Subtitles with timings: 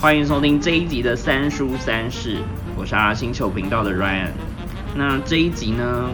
[0.00, 2.38] 欢迎收听这一集的三叔三世，
[2.74, 4.30] 我是阿星球频道的 Ryan。
[4.96, 6.10] 那这一集呢，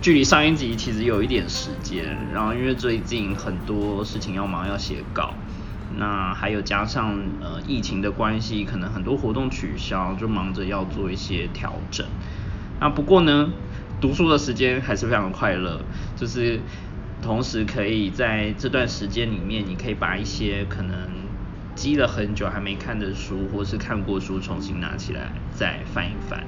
[0.00, 5.34] 距离上一集其实有一点时间，然后因为最近很多事情要忙，要写稿，
[6.00, 12.06] 那还有加上呃疫情的关系，可能很多活动取消，就忙着要做一些调整。
[12.80, 13.50] 那不过呢，
[14.00, 15.82] 读书的时间还是非常快乐，
[16.16, 16.60] 就是
[17.20, 20.96] 同时可以在这段时间里面，你可以把一些可能
[21.74, 26.46] 积了很久还没看的书，或是看过书，重新拿起来再翻一翻。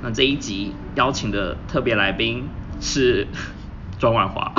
[0.00, 2.44] 那这一集邀请的特别来宾
[2.80, 3.26] 是
[3.98, 4.52] 庄万华。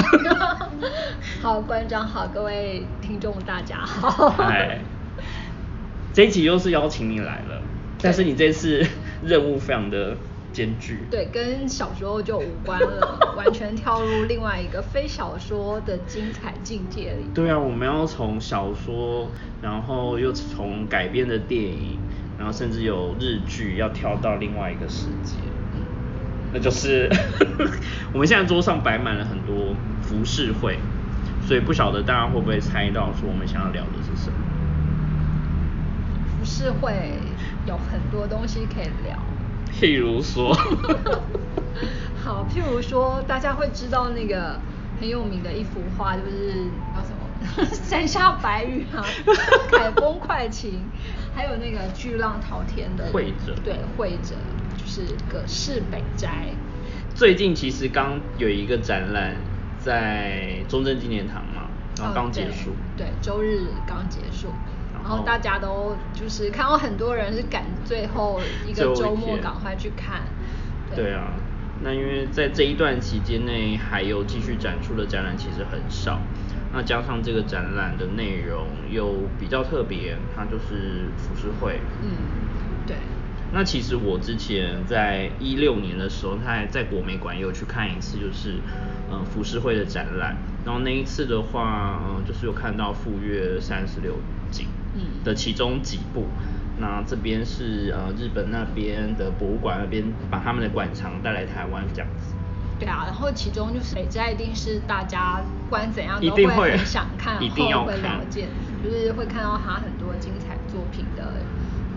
[1.42, 4.30] 好，馆长好，各位听众大家好。
[4.32, 4.80] 嗨，
[6.14, 7.62] 这一集又是邀请你来了，
[8.02, 8.86] 但是你这次
[9.24, 10.18] 任务非常的
[10.52, 11.00] 艰巨。
[11.12, 17.26] 对，跟小说就无关了， 完全跳入另外一个非小说的精彩境界里。
[17.34, 19.30] 对啊，我们要从小说，
[19.62, 22.00] 然后又从改编的电影，
[22.40, 25.36] 然后甚至有日剧，要跳到另外一个世界。
[26.54, 27.10] 那就是
[28.14, 30.80] 我们现在桌上摆满了很多浮世绘，
[31.46, 34.38] 所以不晓得大家会不会猜到说我们想要聊的是什么？
[36.40, 37.14] 浮世绘
[37.66, 39.18] 有很多东西可以聊。
[39.80, 40.54] 譬如说，
[42.24, 44.60] 好，譬如说，大家会知道那个
[45.00, 46.54] 很有名的一幅画，就是
[46.96, 49.06] 叫什么“山下白玉”啊
[49.72, 50.82] ，“凯风快晴”，
[51.36, 54.36] 还有那个“巨浪滔天”的绘者，对，绘者
[54.88, 56.48] 就是葛饰北斋。
[57.14, 59.36] 最近其实刚有一个展览
[59.80, 61.64] 在中正纪念堂嘛，
[61.98, 64.48] 然后刚结束，对，周日刚结束。
[64.94, 70.22] 然后大家都就是看到很多人是赶最后一个周末赶快去看。
[70.96, 71.34] 对啊，
[71.82, 76.20] 那因为在这一段期间内还有继续展出的展览其实很少，
[76.74, 81.80] 那加上这个展览的内容又比较特别，它就是浮世绘。
[82.02, 82.57] 嗯，对。
[83.54, 88.56] 那其实我之前在一六年的时候，他还在国美馆也有去看一次，就是
[89.10, 90.36] 嗯浮世绘的展览。
[90.66, 94.16] 然后那一次的话，嗯就是有看到富岳三十六
[94.52, 94.68] 景
[95.24, 96.26] 的其中几部。
[96.80, 102.36] 那这边是呃日本那边的博物馆那边把他们的馆藏带来台湾这样子。
[102.80, 108.48] 对啊，然后其中就是北斋一定是大家不管怎样都会很想看，一定要会了解，
[108.84, 111.42] 就是会看到他很多精彩作品的。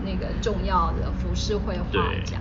[0.05, 2.37] 那个重要的浮世绘画家，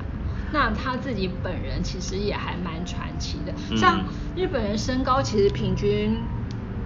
[0.53, 3.77] 那他自己本人其实也还蛮传奇的。
[3.77, 4.05] 像
[4.35, 6.17] 日本人身高其实平均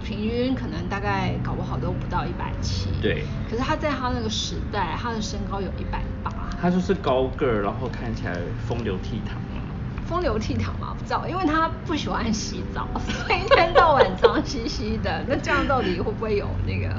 [0.03, 2.89] 平均可能大概搞不好都不到一百七。
[3.01, 3.23] 对。
[3.49, 6.31] 可是他在他那个时代，他的身高有一百八。
[6.61, 8.35] 他就是高个儿，然后看起来
[8.67, 9.61] 风流倜傥嘛。
[10.05, 12.87] 风流倜傥嘛，不知道，因为他不喜欢洗澡，
[13.25, 15.25] 所以一天到晚脏兮兮的。
[15.27, 16.95] 那这样到底会不会有那个？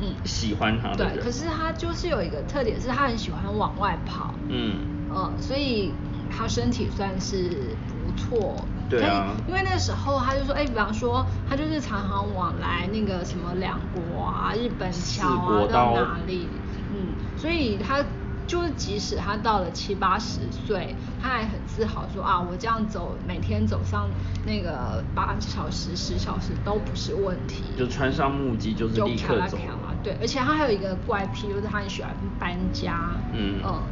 [0.00, 4.34] 嗯，喜欢他对，可是他就是有一个特点，是他很喜欢往外跑。
[4.48, 4.76] 嗯，
[5.10, 5.92] 呃，所以
[6.30, 8.56] 他身体算是不错。
[8.88, 9.34] 对啊。
[9.46, 16.48] 因为那时候他就说，哎，比方说他就是常常往来那个什么两国啊、日本桥啊到哪里，
[16.92, 18.04] 嗯，所以他。
[18.48, 24.08] 就是即使他到了七八十岁，他还很自豪说啊，我这样走，每天走上
[24.46, 27.62] 那个八小时、十小时都不是问题。
[27.76, 29.58] 就穿上木屐就是立刻走。
[30.02, 33.10] 对，而且他还有一个怪癖，就是他很喜欢搬家。
[33.32, 33.82] 嗯嗯。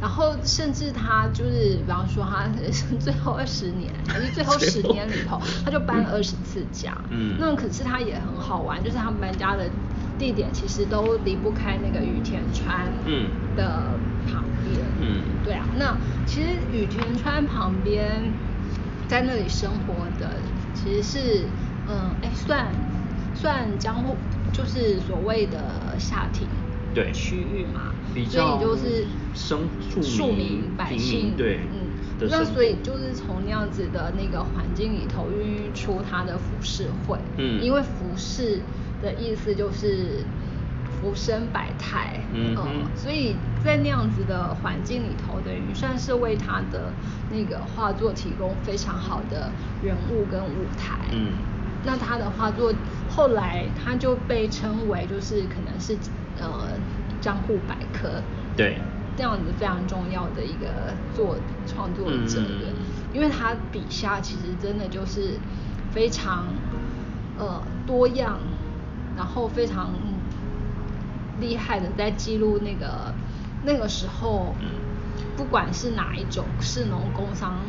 [0.00, 2.48] 然后甚至他就是，比方说他
[2.98, 6.92] 最后二十年还是最后十年里头，他就搬了二十次家。
[7.10, 7.36] 嗯。
[7.38, 9.70] 那可是他也很好玩，就是他们搬家的。
[10.18, 13.98] 地点其实都离不开那个雨田川嗯的
[14.30, 14.78] 旁边。
[15.00, 15.64] 嗯，对啊。
[15.76, 18.32] 那其实雨田川旁边，
[19.08, 20.30] 在那里生活的
[20.74, 21.44] 其实是，
[21.88, 22.68] 嗯，哎，算
[23.34, 24.16] 算江户，
[24.52, 26.46] 就是所谓的下町
[26.94, 27.92] 对区域嘛。
[28.28, 29.60] 所以就是生
[30.02, 32.28] 庶民百姓对，嗯。
[32.30, 37.18] 那所以就是从那样子的那个环境里头孕育出他的服饰会。
[37.38, 37.62] 嗯。
[37.62, 38.60] 因为服饰。
[39.02, 40.22] 的意思就是
[40.86, 42.54] 浮生百态，嗯，
[42.94, 43.34] 所以
[43.64, 46.92] 在那样子的环境里头，等于算是为他的
[47.28, 49.50] 那个画作提供非常好的
[49.82, 51.32] 人物跟舞台，嗯，
[51.84, 52.72] 那他的画作
[53.08, 55.96] 后来他就被称为就是可能是
[56.40, 56.68] 呃
[57.20, 58.22] 江户百科，
[58.56, 58.76] 对，
[59.16, 61.36] 这样子非常重要的一个作
[61.66, 62.40] 创作者，
[63.12, 65.38] 因为他笔下其实真的就是
[65.92, 66.46] 非常
[67.38, 68.38] 呃多样。
[69.14, 69.94] 然后非常
[71.38, 73.14] 厉害的在记录那个
[73.62, 74.56] 那个时候，
[75.36, 77.62] 不管是哪一种士农工商。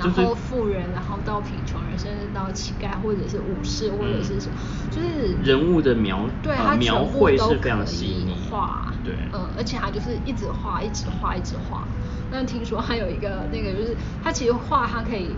[0.00, 4.56] 然后富人，然后到贫穷人，甚至到乞丐，或者是武士，或者是什么，
[4.90, 11.86] 就是人物的描对他描绘是非常细腻，画对，嗯，而且他就是一直画，一直画，一直画。
[12.30, 15.36] 那听说还有一个那个，就是他其实画他可以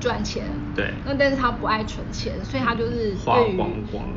[0.00, 3.60] 赚钱，对，那但是他不爱存钱，所以他就是对于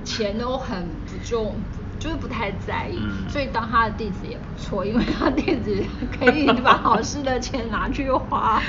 [0.04, 1.64] 钱都很不重。
[2.08, 5.84] 就是不太在意，所以当他的弟子也不错，因为他弟子
[6.18, 8.62] 可以把老师的钱拿去花。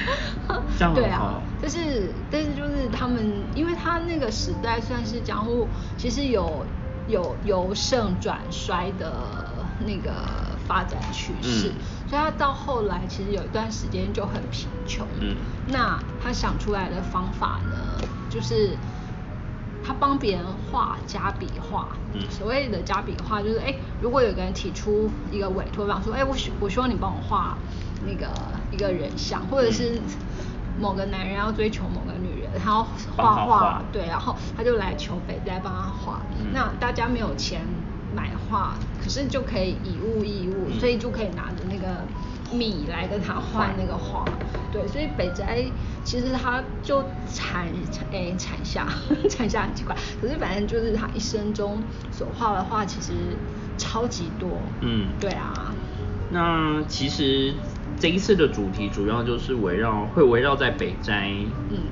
[0.93, 6.67] 对啊，但是，但是就是他们，因为他那个时代算是江户，其实有
[7.06, 9.12] 有由盛转衰的
[9.87, 10.11] 那个
[10.67, 11.70] 发展趋势，
[12.08, 15.06] 所以他到后来其实有一段时间就很贫穷。
[15.20, 15.37] 嗯，
[15.69, 18.76] 那他想出来的方法呢，就是。
[19.88, 21.88] 他帮别人画加笔画，
[22.29, 27.56] 所谓的加笔画就是，哎，如果有个人提出一个委托，比方说，哎，我希我希望你帮我画
[28.06, 28.31] 那个
[28.70, 29.99] 一个人像，或者是
[30.79, 32.87] 某个男人要追求某个女人，他要
[33.17, 36.20] 画画，对，然后他就来求北斋帮他画。
[36.52, 37.62] 那大家没有钱
[38.14, 42.05] 买画，可是就可以以物易物，所以就可以拿着那个。
[42.50, 44.25] 米来跟他换那个画，
[44.73, 45.65] 对，所以北斋
[46.05, 47.69] 其实他就产
[48.11, 48.89] 诶产下
[49.31, 53.37] 产下很奇怪，可是反正就是他一生中所画的画其实
[53.77, 55.75] 超级多，嗯，对啊。
[56.31, 57.55] 那其实
[57.99, 61.33] 这一次的主题主要就是围绕会围绕在北斋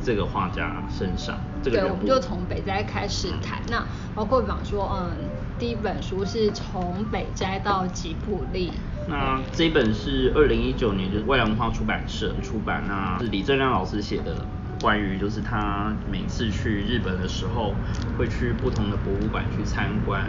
[0.04, 5.16] 这个画家身上，这个对，我们就从北斋开始谈，那包括比方说，嗯，
[5.58, 8.72] 第一本书是从北斋到吉卜力。
[9.08, 14.44] 那这一本是二零一九年，就是未来文化出版社出版，那是李正亮老师写的，
[14.80, 17.74] 关于就是他每次去日本的时候，
[18.18, 20.24] 会去不同的博物馆去参观，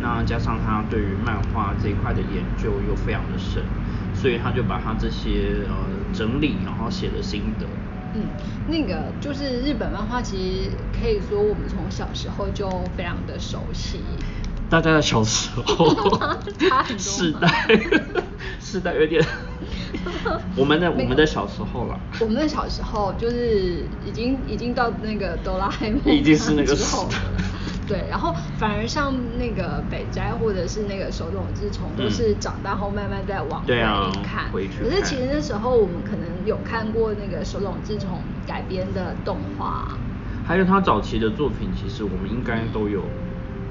[0.00, 3.62] 那加上他对于漫画这一块的研究又非常的深，
[4.14, 5.74] 所以他就把他这些呃
[6.12, 7.66] 整理，然后写的心得。
[8.14, 8.22] 嗯，
[8.66, 14.00] 那个就是日本漫画，其实可以说我们从小时候就非常的熟悉。
[14.70, 15.96] 大家的小时候，
[16.98, 17.48] 世代，
[18.60, 19.24] 世代有点，
[20.56, 21.98] 我们的我们的小时候了。
[22.20, 27.08] 我们的小时候就是已经已经到那个哆啦 A 梦已经是那个时候。
[27.86, 33.74] 对，然后反而像那个北斋或者是那个手冢治虫，都是长大后慢慢在往回
[34.22, 34.52] 看。
[34.52, 39.96] 可是其实那时候我们可能有看过那个手冢治虫改编的动画。
[40.46, 43.02] 还有他早期的作品，其实我们应该都有。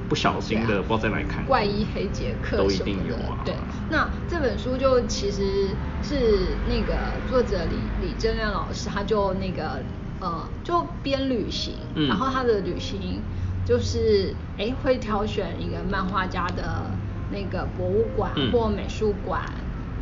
[0.08, 1.46] 不小心的，不知道在哪里看。
[1.46, 3.42] 怪医黑杰克都一定有啊。
[3.46, 3.56] 对，
[3.90, 5.70] 那这本书就其实
[6.02, 9.84] 是那个作者李李正亮老师，他就那个
[10.20, 11.76] 呃，就边旅行，
[12.08, 13.22] 然后他的旅行
[13.66, 16.92] 就是哎会挑选一个漫画家的
[17.32, 19.42] 那个博物馆或美术馆。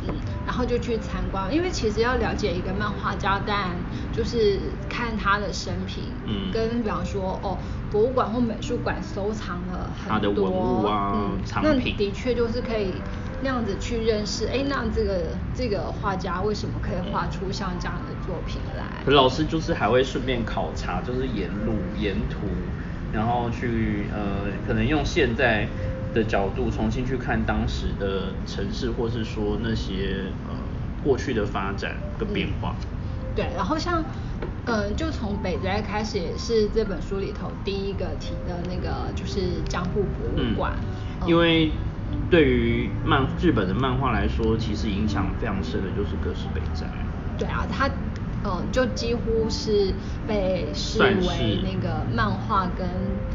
[0.06, 0.14] 嗯，
[0.44, 3.74] 然后就去参观，因为其实要了解一个漫画家，但
[4.12, 4.60] 就是
[4.90, 7.56] 看他的生平，嗯，跟比方说哦，
[7.90, 12.94] 博物馆或美术馆收藏了很多文物啊，嗯，那的确就是可以
[13.40, 19.12] 那样子去认识，哎，那这个这个画家为什么可以画出像这样的作品来？
[19.12, 22.46] 老师就是还会顺便考察，就是沿路沿途，
[23.12, 25.68] 然后去呃，可能用现在。
[26.14, 30.54] 的角度重新去看当时的城市，或是说那些呃
[31.04, 32.74] 过去的发展跟变化。
[33.34, 34.02] 对，然后像
[34.66, 40.72] 嗯，就从北斋开始，也是这本书里头第一个提的那个，就是江户博物馆。
[41.26, 41.72] 因为
[42.30, 46.86] 对于漫日本的漫画来说，其实影响非常深的就是葛饰北斋。
[47.38, 47.88] 对啊，他。
[48.48, 49.92] 嗯，就几乎是
[50.28, 52.86] 被视为那个漫画跟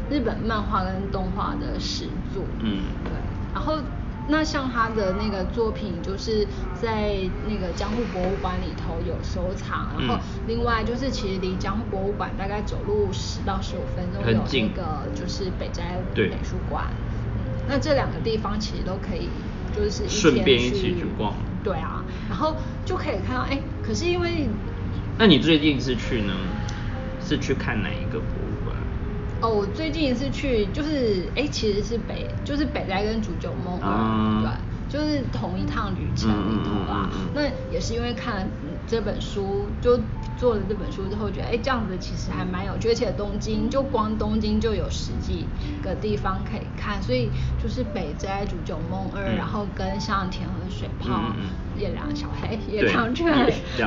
[0.08, 2.46] 日本漫画跟动画的始祖。
[2.60, 3.12] 嗯，对。
[3.52, 3.74] 然后
[4.28, 9.88] 那像他的那个作品，就是在那个江户博物馆里头有收藏。
[9.98, 16.84] 然后另外就是其实离江户博物馆大概走路十到十五分钟有那个就是北斋美术馆。
[17.66, 19.28] 那这两个地方其实都可以，
[19.74, 21.34] 就是顺便一起去逛。
[21.64, 24.48] 对啊，然后就可以看到，哎，可是因为。
[25.18, 26.34] 那你最近是去呢？
[27.24, 28.51] 是去看哪一个博物馆？
[29.42, 34.50] 哦，我最近一次去就是，哎，其实是北，就是北斋跟煮酒梦二对，
[34.88, 37.10] 就是同一趟旅程里头啦。
[37.34, 38.46] 那也是因为看了
[38.86, 39.98] 这本书，就
[40.36, 42.88] 做了这本书之后，觉得哎，这样子其实还蛮有趣。
[42.88, 45.44] 而且东京就光东京就有十几
[45.82, 51.34] 个地方可以看，所以就是北斋煮酒梦二，然后跟像田和水泡。
[51.74, 53.26] 叶良小黑、叶良犬，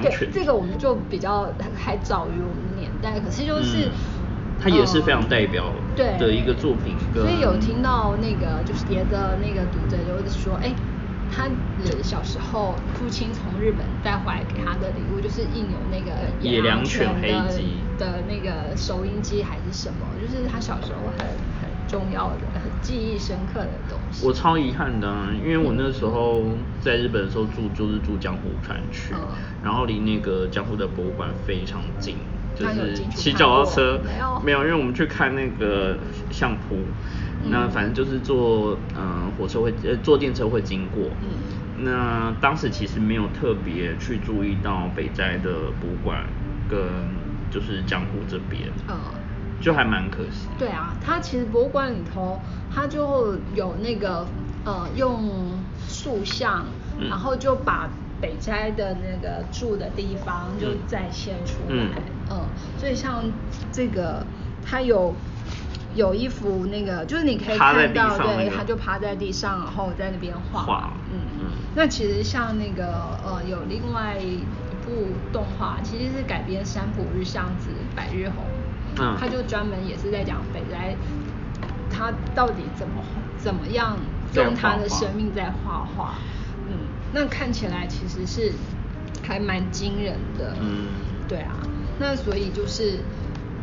[0.01, 3.91] 对这个我们就比较还早于我们年代，可是就是
[4.59, 6.95] 它也是非常代表的一个作品。
[7.13, 10.73] 所以有听到那个就是别的那个读者就是说，哎。
[11.27, 11.49] 他
[12.03, 21.27] 小时候父亲从日本带回来给他的礼物，就是印有那个野良犬黑鸡的那个收音机还是什么，就是他小时候很
[21.59, 24.25] 很重要的、很记忆深刻的东西。
[24.25, 26.43] 我超遗憾的，因为我那时候
[26.79, 29.13] 在日本的时候住就是住江户川区，
[29.63, 32.17] 然后离那个江户的博物馆非常近，
[32.55, 34.01] 就是骑脚踏车。
[34.43, 34.63] 没有。
[34.63, 35.97] 因为我们去看那个
[36.31, 36.79] 相扑。
[37.47, 46.25] 那反正就是坐嗯火车会呃坐电车会经过，嗯，那当时其实没有特别去注意到北斋的博物馆
[46.67, 46.79] 跟
[47.51, 48.97] 就是江户这边，嗯，
[49.61, 50.47] 就还蛮可惜。
[50.57, 52.41] 对啊，它其实博物馆里头
[52.73, 54.27] 它就有那个
[54.63, 56.65] 呃用塑像，
[57.09, 57.91] 然后就把
[58.21, 62.45] 北斋的那个住的地方就再现出来，嗯，
[62.77, 63.23] 所以像
[63.71, 64.25] 这个
[64.65, 65.13] 它有。
[65.95, 70.63] 有一幅那个，就是你可以看到，对，他就趴在地上，然后在那边画。
[70.63, 71.45] 画嗯嗯。
[71.73, 74.39] 那其实像那个呃，有另外一
[74.83, 78.43] 部动画，其实是改编山浦日向子《百日红》。
[79.01, 79.15] 嗯。
[79.17, 80.97] 他就专门也是在讲北斋，
[81.89, 83.01] 他到底怎么
[83.37, 83.97] 怎么样
[84.33, 86.15] 用他的生命在画画。
[87.05, 87.11] 嗯。
[87.13, 88.51] 那看起来其实是
[89.23, 90.55] 还蛮惊人的。
[90.61, 90.87] 嗯。
[91.27, 91.55] 对啊。
[91.99, 92.99] 那所以就是。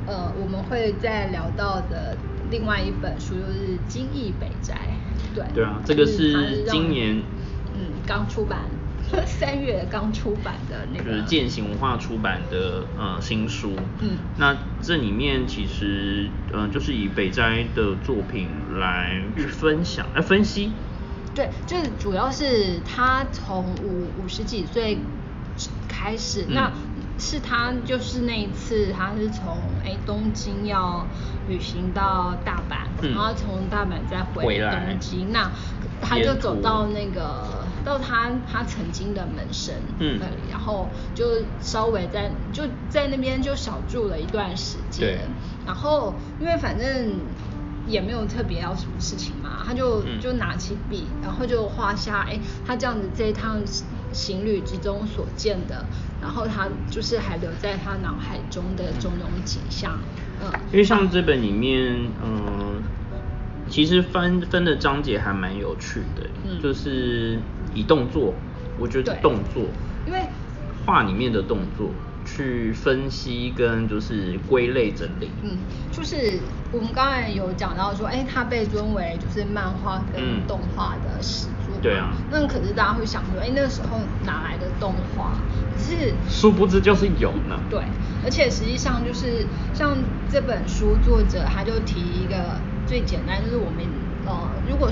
[0.05, 2.17] 呃，我们会再聊到的
[2.51, 4.75] 另外一本书就是《金翼北斋》，
[5.33, 7.23] 对，对啊，这个是今年
[7.73, 8.63] 嗯刚出版，
[9.25, 18.49] 三月刚出版的那个，就是践行文化出版的呃新书，嗯，那这里面其实嗯就是以北斋的作品
[18.81, 20.73] 来去分享来分析，
[21.35, 24.99] 对，就是主要是他从五五十几岁
[25.89, 26.73] 开始那。
[27.19, 31.07] 是他，就是那一次，他是从哎东京要
[31.47, 35.49] 旅行到大阪，然后从大阪再回东京，那
[36.01, 45.21] 他就走到那个到他他曾经的门神那里，然后就稍微在就在那边就小住了一段时间，
[45.65, 47.21] 然后因为反正
[47.87, 53.63] 也没有特别要什么事情嘛，他就就拿起笔，然后就画下哎他这样子这一趟。
[54.13, 55.87] 行旅之中所见的，
[56.21, 59.99] 然后他就是还留在他脑海中的种种景象，
[60.39, 62.83] 嗯，因为像这本里面，嗯，
[63.71, 67.39] 其实分分的章节还蛮有趣的，嗯，就是
[67.73, 68.35] 以动作，
[68.79, 69.63] 我觉得动作，
[70.07, 70.21] 因为
[70.85, 71.89] 画里面的动作。
[72.35, 75.59] 去分析跟就是归类整理，嗯，
[75.91, 76.41] 就是
[76.73, 85.33] 我们刚才有讲到说，哎，它被尊为就是漫画跟动画的始祖，对啊，那可是大家会想说，哎，那时候哪来的动画？
[85.75, 87.61] 可是殊不知就是有呢。
[87.69, 87.83] 对，
[88.25, 89.95] 而且实际上就是像
[90.31, 93.85] 这本书作者他就提一个最简单，就是我们
[94.25, 94.91] 呃，如果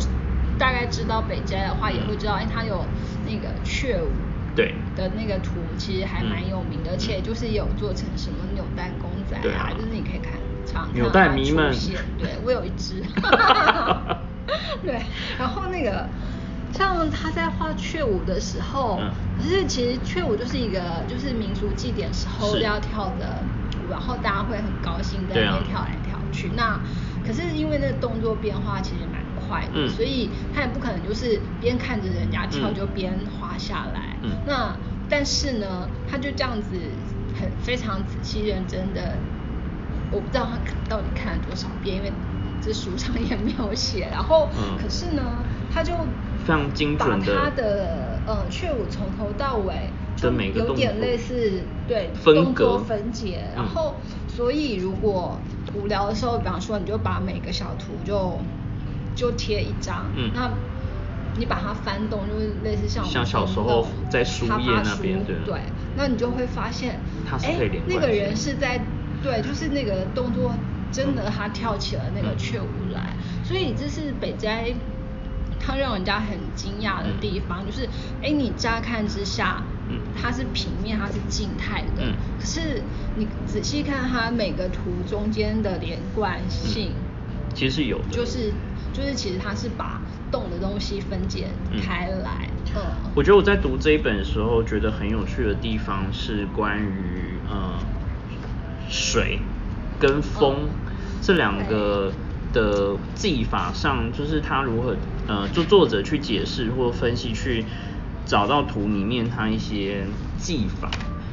[0.58, 2.84] 大概知道北斋的话，也会知道，哎，他有
[3.24, 4.10] 那个雀舞。
[4.54, 4.74] 对。
[4.96, 10.32] 的那个图其实还蛮有名的，而且就是有做成什么扭蛋公仔啊，就是你可以看
[10.66, 11.72] 常扭蛋迷们，
[12.18, 13.02] 对 我有一只，
[14.82, 15.00] 对，
[15.38, 16.08] 然后那个
[16.72, 19.00] 像他在画雀舞的时候，
[19.38, 23.42] 可是其实雀舞就是一个就是民俗祭典时候要跳的
[23.86, 26.78] 舞，然后大家会很高兴在那边跳来跳去，那
[27.26, 29.20] 可是因为那个动作变化其实蛮。
[29.48, 34.16] 快的，所以他也不可能就是边看着人家跳就边滑下来。
[34.22, 34.74] 嗯，那
[35.08, 36.70] 但是呢，他就这样子
[37.38, 39.14] 很非常仔细认真的，
[40.10, 42.12] 我不知道他到底看了多少遍，因为
[42.62, 44.08] 这书上也没有写。
[44.10, 44.48] 然后，
[44.80, 45.22] 可是呢，
[45.72, 45.94] 他就
[46.44, 53.44] 非常精准的把他的呃雀舞从头到尾就有点类似对动作分解。
[53.54, 53.96] 然后，
[54.28, 55.38] 所以如果
[55.74, 58.38] 无聊的时候，比方说你就把每个小图就。
[59.12, 60.50] 就贴一张，嗯，那
[61.40, 64.52] 你把它翻动，就是类似像像小时候在书页
[64.84, 65.62] 那边，对，
[65.96, 67.00] 那你就会发现，
[67.42, 67.56] 哎，
[67.86, 68.78] 那个人是在，
[69.22, 70.54] 对，就是那个动作
[70.92, 74.70] 真的他跳起了那个雀舞来，所以这是北斋
[75.58, 77.88] 他让人家很惊讶的地方，就是
[78.22, 82.82] 哎，你乍看之下，嗯，它是平面，它是静态的，嗯，可是
[83.16, 86.92] 你仔细看它每个图中间的连贯性，
[87.54, 88.52] 其实有，就是。
[88.92, 91.48] 就是其实他是把动的东西分解
[91.82, 92.48] 开来。
[92.74, 92.82] 嗯，
[93.14, 97.78] 我觉得我在读这一本的时候，觉得很有趣的地方是关于呃
[98.88, 99.40] 水
[99.98, 100.68] 跟风
[101.22, 102.12] 这两个
[102.52, 107.64] 的技法上，就是他如何呃就作者去解释或分析去
[108.26, 110.04] 找到图里面他一些
[110.38, 110.88] 技法。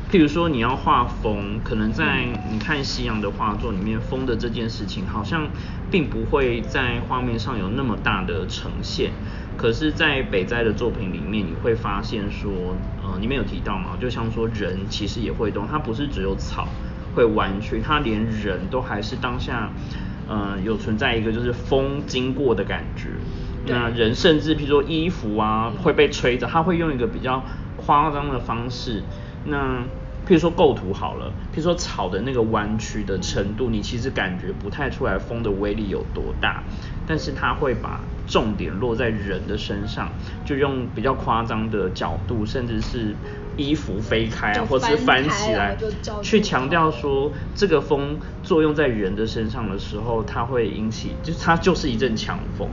[0.10, 5.50] 譬如说你要画风，可能在你看西洋的画作里面，风的这件事情好像
[5.92, 9.12] 并不会在画面上有那么大的呈现。
[9.58, 16.70] 可是，在北斋的作品里面，你会发现说，呃，你没有提到嘛，就像说人其实也会动，它不是只有草
[17.14, 19.70] 会弯曲，它连人都还是当下，
[20.30, 23.10] 呃，有存在一个就是风经过的感觉。
[23.66, 27.44] 那人甚至譬如说衣服啊会被吹着，他会用一个比较
[27.76, 29.04] 夸张的方式。
[29.50, 29.82] 那
[30.28, 36.64] 譬如说构图好了，譬如说草的那个弯曲的程度，你其实感觉不太出来风的威力有多大，
[37.08, 40.12] 但是它会把重点落在人的身上，
[40.44, 43.16] 就用比较夸张的角度，甚至是
[43.58, 45.76] 衣服飞开啊，或是翻起来，
[46.22, 52.70] 去强调说这个风作用在人的身上的时候，它会引起，就是它就是一阵强风。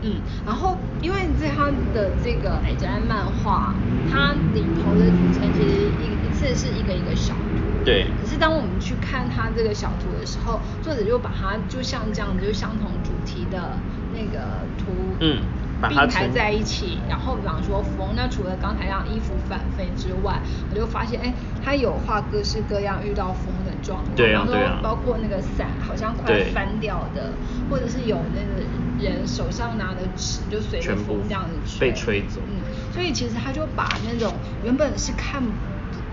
[0.00, 0.12] 嗯，
[0.46, 3.74] 然后因为在它的这个《北斋漫画》，
[4.10, 7.84] 它里头的组成其实一一次是一个一个小图。
[7.84, 8.06] 对。
[8.22, 13.76] 可是当我们去看它这个小图的时候，作者就把它就像这样子，就相同主题的
[14.14, 14.92] 那个图。
[15.18, 15.42] 嗯。
[15.86, 21.32] 并排在一起，然后比方说风，那除了刚才让衣服反飞之外，我就发现，哎，
[21.64, 27.32] 他有画各式各样遇到风的状况，对啊对啊，包括那个伞好像快翻掉的，
[27.70, 28.64] 或者是有那个
[29.04, 32.60] 人手上拿的纸就随着风这样子被吹走，嗯，
[32.92, 35.50] 所以其实他就把那种原本是看不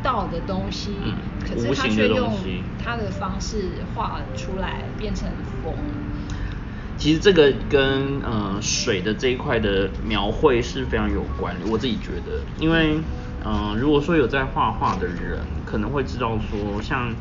[0.03, 0.95] 到的东西，
[1.41, 2.31] 可是他却用
[2.83, 3.63] 他的方式
[3.95, 5.27] 画出来变成
[5.63, 5.73] 风。
[6.97, 12.97] 其实这个跟呃水的这一块的描绘是非常有关，我自己觉得，因为
[13.43, 17.13] 呃如果说有在画画的人，可能会知道说，像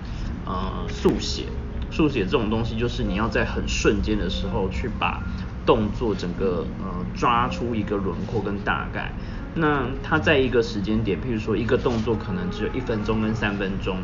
[0.46, 1.46] 呃速写，
[1.90, 5.22] 速写这种东西，就是你要在很瞬间的时候去把
[5.66, 9.12] 动作整个呃抓出一个轮廓跟大概，
[9.54, 13.98] 那它在一个时间点，譬如说一个动作可能只有一分钟跟三分钟，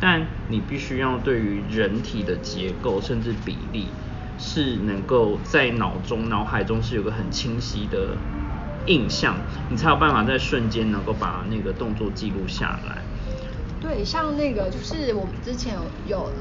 [0.00, 3.86] 但你必须要对于人体的结构甚至比例。
[4.42, 8.18] 是能够在脑中、脑海中是有个很清晰的
[8.86, 9.36] 印象，
[9.70, 13.02] 你才有办法在瞬间能够把那个动作记录下来。
[13.80, 16.32] 对，像那个就是我们之前有有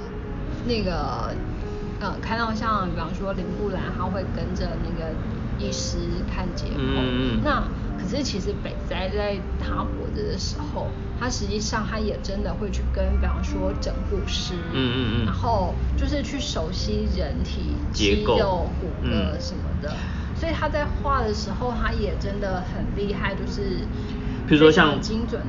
[0.65, 1.35] 那个
[1.99, 5.13] 呃看到像比方说林布兰，他会跟着那个
[5.59, 7.63] 医师看解剖，嗯嗯那。
[8.01, 19.93] 可是其实北斋在他活着的时候，他实际上他也真的会去跟，比方说整骨师，嗯嗯嗯，然后就是去熟悉人体肌肉、骨骼什么的，
[20.33, 23.87] 所以他在画的时候，他也真的很厉害，就是
[24.47, 24.99] 比如说像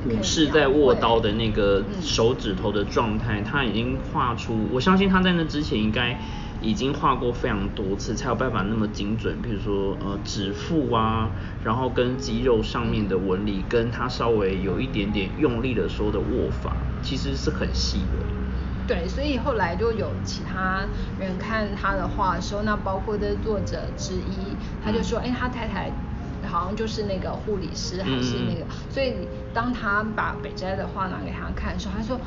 [0.05, 6.19] 武士在握刀的那个手指头的状态，他已经画出，我相信他在那之前应该。
[6.63, 9.41] 已经画过非常多次，才有办法那么精准。
[9.41, 11.29] 比如说，呃，指腹啊，
[11.61, 18.25] 然后跟肌肉上面的纹理，跟他稍微有一点点用力的时候的握法，其实是很细的。
[18.87, 20.85] 对，所以后来就有其他
[21.19, 25.91] 人看他的画的时候，那包括的作者之一，他就说，哎，他太太
[26.47, 28.65] 好像就是那个护理师，还是那个。
[28.89, 32.17] 所以当他把北斋的画拿给他看的时候，他说。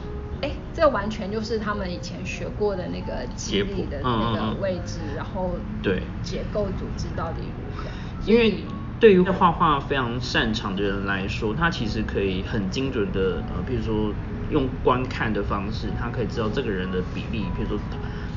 [0.43, 7.89] 哎，这完全就是他们以前学过的那个肌理的那个位置，然后对结构组织到底如何？
[8.25, 8.65] 因为
[9.01, 14.15] 对于画画非常擅长的人来说，他其实可以很精准的呃，比如说
[14.51, 17.79] 用观看的方式，他可以知道这个人的比例，比如说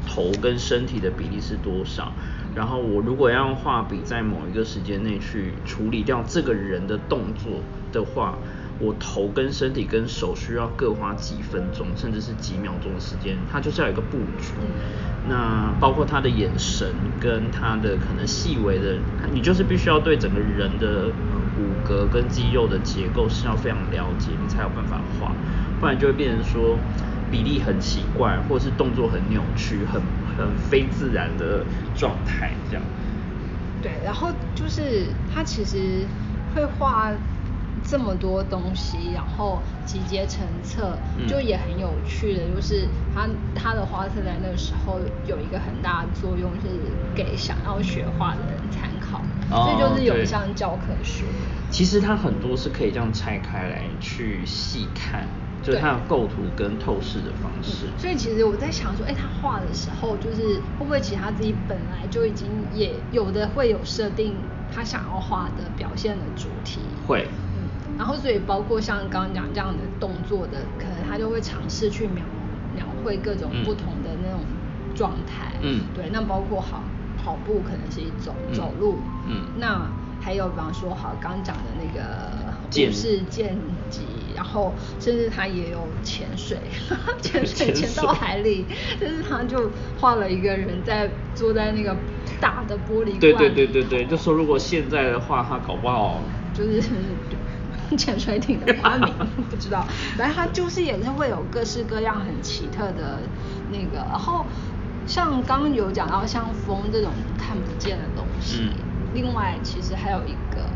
[0.08, 2.14] 头跟身体的比例是多少。
[2.56, 8.38] 然后我如果要用画笔在某一个时间内去处理掉这个人的动作的话。
[8.80, 14.54] 我头跟身体跟手需要各花几分钟，甚至是几秒钟的时间，它就是要有一个布局。
[15.28, 18.98] 那包括他的眼神跟他的可能细微的，
[19.34, 21.12] 你就是必须要对整个人的
[21.58, 25.36] 骨骼跟肌肉的结构是要非常了解，你才有办法画，
[25.82, 26.78] 不然就会变成说
[27.30, 30.02] 比例很奇怪，或者是动作很扭曲、很
[30.38, 31.65] 很非自然的
[31.98, 32.84] 状态这样。
[33.82, 36.06] 对，然后就是他其实
[36.56, 37.12] 会画。
[37.89, 40.95] 这么多东西，然后集结成册，
[41.28, 46.67] 就也很有趣的，就是他他的画册在那个时候有一个很大的作用，是
[47.15, 51.25] 给想要学画的人参考，所以就是有一项教科书。
[51.71, 55.28] 其实它很多是可以这样拆开来去细看，
[55.63, 57.88] 就是它的构图跟透视的方式。
[57.97, 64.36] 所以其实我在想说，哎，他画的时候，就是会不会其实他自己本来就已经也有的会有设定
[64.71, 66.82] 他想要画的表现的主题？
[67.08, 67.28] 会。
[68.00, 72.24] 然后，所以包括像刚刚讲这样的动作的，可能他就会尝试去描
[72.74, 74.40] 描绘各种不同的那种
[74.96, 75.52] 状态。
[75.62, 76.10] 嗯，对。
[76.10, 76.82] 那包括好
[77.22, 79.00] 跑步可能是一种走路。
[79.28, 79.42] 嗯。
[79.58, 79.86] 那
[80.22, 83.58] 还有比方说，好刚讲的那个武士剑
[83.90, 84.00] 戟，
[84.34, 86.58] 然后甚至他也有潜水，
[87.22, 88.66] 潜水潜到海里，
[88.98, 91.94] 但是他就画了一个人在坐在那个
[92.40, 93.20] 大的玻璃罐。
[93.20, 96.22] 对对对对对，就说如果现在的话，他搞不好
[96.54, 96.82] 就是。
[97.97, 99.13] 潜水艇的发明
[99.49, 99.86] 不知道，
[100.17, 103.19] 反正它就是也是会有各式各样很奇特的
[103.71, 104.45] 那个，然后
[105.06, 108.69] 像刚刚有讲到像风这种看不见的东西，
[109.13, 110.69] 另外其实还有一个，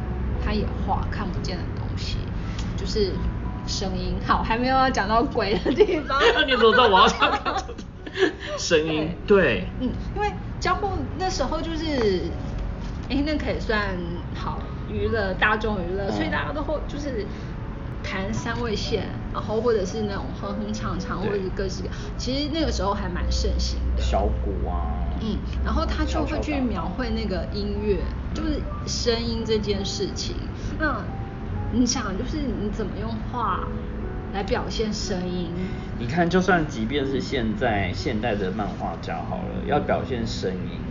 [0.43, 2.17] 它也画看不见的东西，
[2.75, 3.13] 就是
[3.67, 4.15] 声音。
[4.25, 6.19] 好，还没有要讲到鬼的地方。
[6.33, 7.31] 那 你怎么知道我要讲
[8.57, 9.15] 声音？
[9.27, 12.23] 对，嗯，因为交互那时候就是，
[13.09, 13.95] 哎，那可以算
[14.35, 14.57] 好。
[14.93, 17.25] 娱乐大众娱乐，所以大家都会就是
[18.03, 24.01] 弹三味线，然后或者是那种哼哼唱唱，或者是各式各，其实那个时候还蛮盛行的。
[24.01, 24.93] 小鼓啊。
[25.21, 27.97] 嗯，然后他就会去描绘那个音乐，
[28.33, 30.35] 就是声音这件事情。
[30.77, 31.01] 那
[31.71, 33.67] 你想，就是你怎么用画
[34.33, 35.51] 来表现声音？
[35.97, 40.81] 你看，就算即便是现在现代的漫画家好了，要表现声音。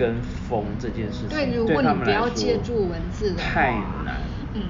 [0.00, 3.72] 跟风这件事情，对，如果你不要借助文字的话，太
[4.06, 4.16] 难。
[4.54, 4.62] 嗯，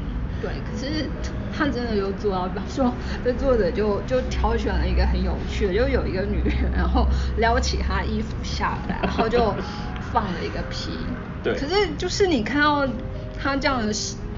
[0.43, 0.51] 对。
[0.69, 1.09] 可是
[1.57, 2.93] 他真的有做到，比方说，
[3.25, 9.55] 这作者就就挑选了一个很有趣的，就有一个女人，然后撩起她衣服下来，然后就
[10.13, 10.99] 放了一个屁。
[11.45, 11.55] 对。
[11.55, 12.85] 可是就是你看到
[13.41, 13.93] 他这样的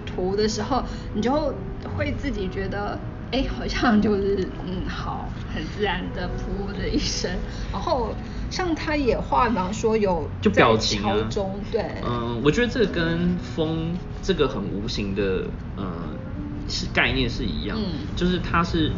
[0.05, 1.55] 图的时候，你就
[1.97, 3.01] 会自己觉得。
[3.33, 7.31] 哎，好像就是嗯，好，很自然的服务的一声。
[7.73, 8.15] 然后
[8.51, 11.17] 像他也画，比方说有就表情啊，
[11.71, 15.45] 对，嗯，我觉得这个跟风这个很无形的
[15.77, 15.85] 呃
[16.69, 18.93] 是概念是一样，嗯，就是他是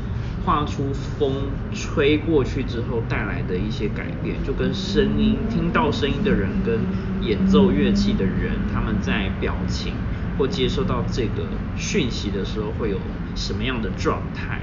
[0.44, 1.32] 画出风
[1.72, 6.80] 吹过去之后带来的一些改变，就跟声音听到声音的人跟
[7.22, 9.94] 演奏乐器的人他们在表情。
[10.38, 11.44] 或接收到这个
[11.76, 12.98] 讯息的时候会有
[13.36, 14.60] 什么样的状态？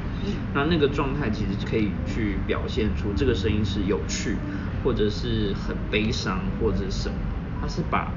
[0.54, 4.36] 那那个状态其实可以去表现出这个声音是有趣，
[4.84, 7.16] 或者是很悲伤，或者什么。
[7.62, 8.12] 他是把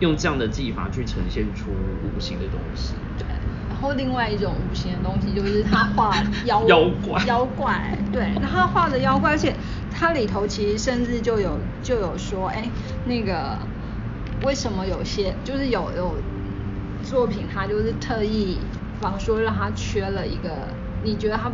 [0.00, 2.94] 用这样的技法去呈现出无形的东西。
[3.18, 3.26] 对。
[3.68, 6.14] 然后另外一种无形的东西就是他画
[6.46, 7.24] 妖妖怪。
[7.26, 7.98] 妖怪。
[8.12, 8.32] 对。
[8.40, 9.54] 那他画的妖怪，而且
[9.90, 12.68] 他里头其实甚至就有就有说，哎，
[13.06, 13.58] 那个
[14.44, 16.14] 为什么有些就是有有。
[17.08, 18.58] 作品他就是特意，
[18.98, 20.50] 比方说让他缺了一个，
[21.02, 21.50] 你觉得他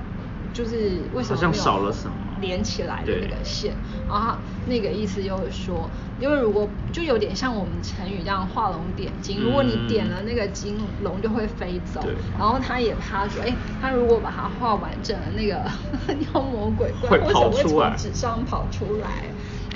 [0.53, 3.75] 就是为什么好像少了什么连起来的那个线，
[4.09, 4.35] 然后
[4.67, 5.89] 那个意思就是说，
[6.19, 12.01] 因为如果就有点像我们成语这样画龙点睛，如果你点了那个睛，龙就会飞走，
[12.39, 15.55] 然后他也怕说，哎，他如果把它画完整了，那个
[16.35, 19.09] 妖魔鬼怪为什么会从纸上跑出来？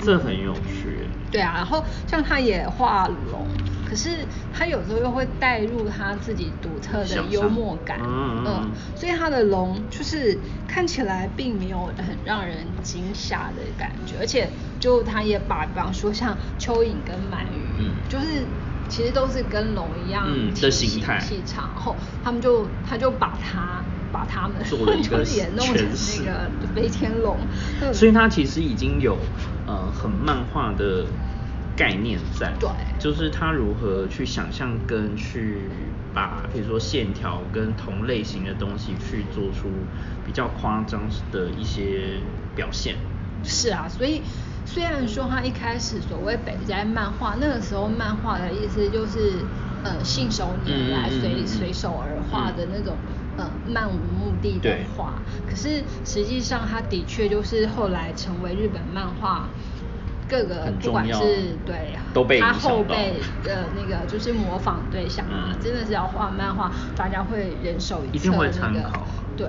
[0.03, 1.07] 这很有趣。
[1.31, 3.47] 对啊，然后像他也画龙。
[3.87, 4.09] 可是
[4.53, 18.45] 他有时候又会带入他自己独特的幽默感，嗯，所以他的龙就是看起来并没有很让人惊吓的感觉，而且就他也把，比方说像蚯蚓跟鳗鱼，嗯，就是
[18.89, 21.17] 其实都是跟龙一样的形态。
[21.19, 25.17] 气场，然后他们就他就把它把他们做了一个
[25.55, 27.37] 弄成那个飞天龙，
[27.93, 29.17] 所以他其实已经有
[29.65, 31.05] 呃很漫画的。
[31.77, 35.69] 概念在，对，就是他如何去想象跟去
[36.11, 39.69] 把，比如说线条跟同类型的东西去做出
[40.25, 42.19] 比较夸张的一些
[42.55, 42.95] 表现。
[43.43, 44.23] 是啊，所以
[44.65, 49.45] 虽然说他一开始所谓北斋漫画，那个时候漫画的意思就是
[49.83, 52.97] 呃信手拈来、随随手而画的那种
[53.37, 59.47] 呃漫无目的的画，可是实际上他的确就是后来成为日本漫画。
[60.29, 69.07] 各个不管是对都被他后辈的那个就是模仿对象啊，真的是要画漫画，大家会人手一定会参考。
[69.37, 69.47] 对，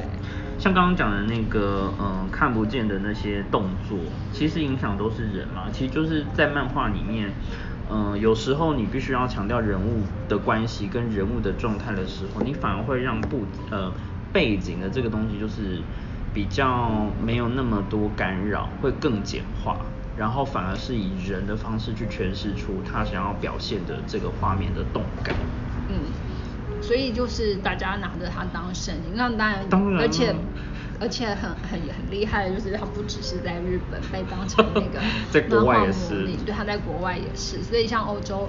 [0.59, 3.99] 像刚刚讲的那个嗯看不见的那些动作，
[4.33, 5.64] 其实影响都是人嘛。
[5.73, 7.33] 其实就是在漫画里面，
[7.91, 13.93] 嗯有时候你必须要强调人物的关系跟人物的状态的时候，你反而会让不呃
[14.33, 15.81] 背景的这个东西就是
[16.35, 19.79] 比较没有那么多干扰，会更简化。
[20.18, 25.35] 然后反而是以人的方式去诠释出他想要表现的这个画面的动感。
[25.88, 30.35] 嗯，所以就是大家拿着它当神，那当然，当然，而且
[31.00, 35.00] 而且很很很厉害的就是他不只是在日本被当成那个
[35.31, 38.48] 在国外也是，对，他在国外也是，所以像欧洲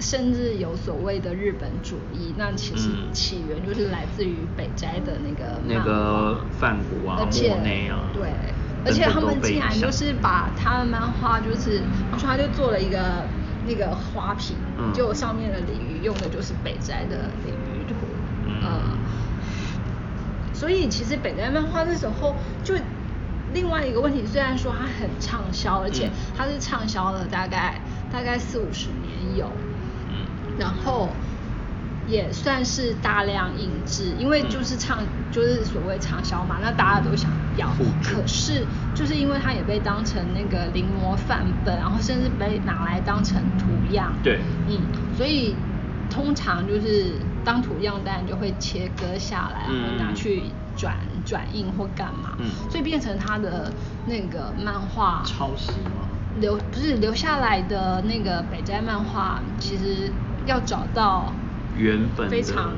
[0.00, 8.28] 甚至有所谓的日本主义，那其实起源就是来自于北斋的那个那个梵谷啊、莫内啊，对。
[8.86, 11.82] 而且他们竟然就是把他的漫画，就是
[12.22, 13.26] 他就做了一个
[13.66, 14.56] 那个花瓶，
[14.94, 17.94] 就上面的鲤鱼用的就是北斋的鲤鱼图，
[18.46, 18.98] 嗯，
[20.54, 22.74] 所以其实北斋漫画那时候就
[23.52, 27.80] 另外一个问题，虽然说它很畅销，而且它是畅销了大概
[28.12, 29.50] 大概四五十年有，
[30.10, 30.26] 嗯，
[30.58, 31.10] 然后。
[32.08, 34.98] 也算是大量印制，因为就是畅，
[35.32, 37.68] 就是所谓畅销嘛，那大家都想要。
[38.02, 38.64] 可是
[38.94, 44.12] 就是因为它也被当成那个临摹范本，然后甚至被拿来当成图样。
[44.22, 44.40] 对。
[44.68, 44.78] 嗯，
[45.16, 45.56] 所以
[46.08, 47.12] 通常就是
[47.44, 50.44] 当图样，当然就会切割下来，然后拿去
[50.76, 52.36] 转转印或干嘛。
[52.38, 52.46] 嗯。
[52.70, 53.72] 所以变成它的
[54.06, 55.22] 那个漫画。
[55.26, 56.06] 抄袭吗？
[56.38, 60.12] 留不是留下来的那个北斋漫画，其实
[60.46, 61.32] 要找到。
[61.76, 62.72] 原本非常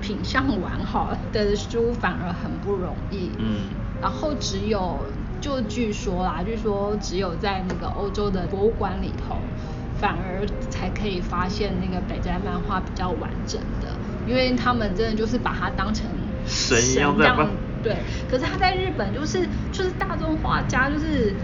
[0.00, 3.30] 品相完好的书反而很不容易。
[3.38, 3.68] 嗯。
[4.00, 4.98] 然后只有
[5.40, 9.36] 就据说啦，据说只有在那个欧洲的博物馆里头，
[10.00, 13.88] 反而才可以发现那个北斋漫画比较完整的，
[14.26, 16.06] 因为他们真的就是把它当成
[16.44, 17.30] 神一样在
[17.82, 17.96] 对，
[18.30, 21.34] 可是他在日本就是就是大众画家，就是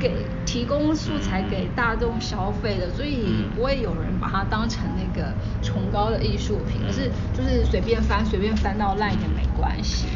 [0.00, 10.06] 给提供素材给大众消费的，所以不会有人把它当成那个崇高的艺术品，而是就是随便翻随便翻到烂也没关系。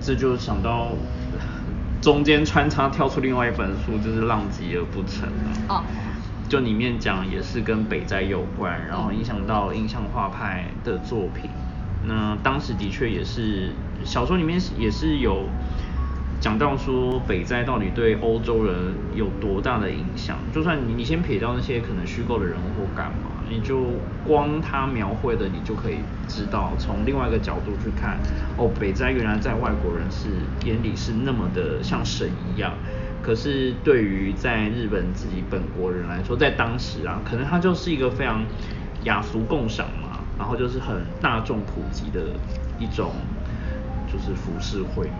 [0.00, 0.92] 这就想到
[2.00, 5.28] 中间穿插跳出另外一本书，就是《浪迹而不成》
[5.68, 5.82] 哦，
[6.48, 11.50] 就里面讲也是跟北斋有关，然后影响到印象画派的作品。
[12.06, 13.72] 那当时的确也是
[14.04, 15.48] 小说里面也是有
[16.40, 20.36] 讲到说北斋到底对欧洲人有多大的影响。
[20.52, 28.18] 就算你你先撇掉那些可能虚构的人物或干嘛，你就光他描绘的，你就可以知道从另外一个角度去看，
[28.56, 30.28] 哦，北斋原来在外国人是
[30.64, 32.74] 眼里是那么的像神一样，
[33.22, 38.44] 可是对于在日本自己本国人来说，在当时啊，可能他就是一个非常
[39.04, 40.20] 雅俗共赏嘛。
[40.36, 42.20] 然后就是很大众普及的
[42.76, 43.12] 一种，
[44.14, 45.10] 就是浮世绘。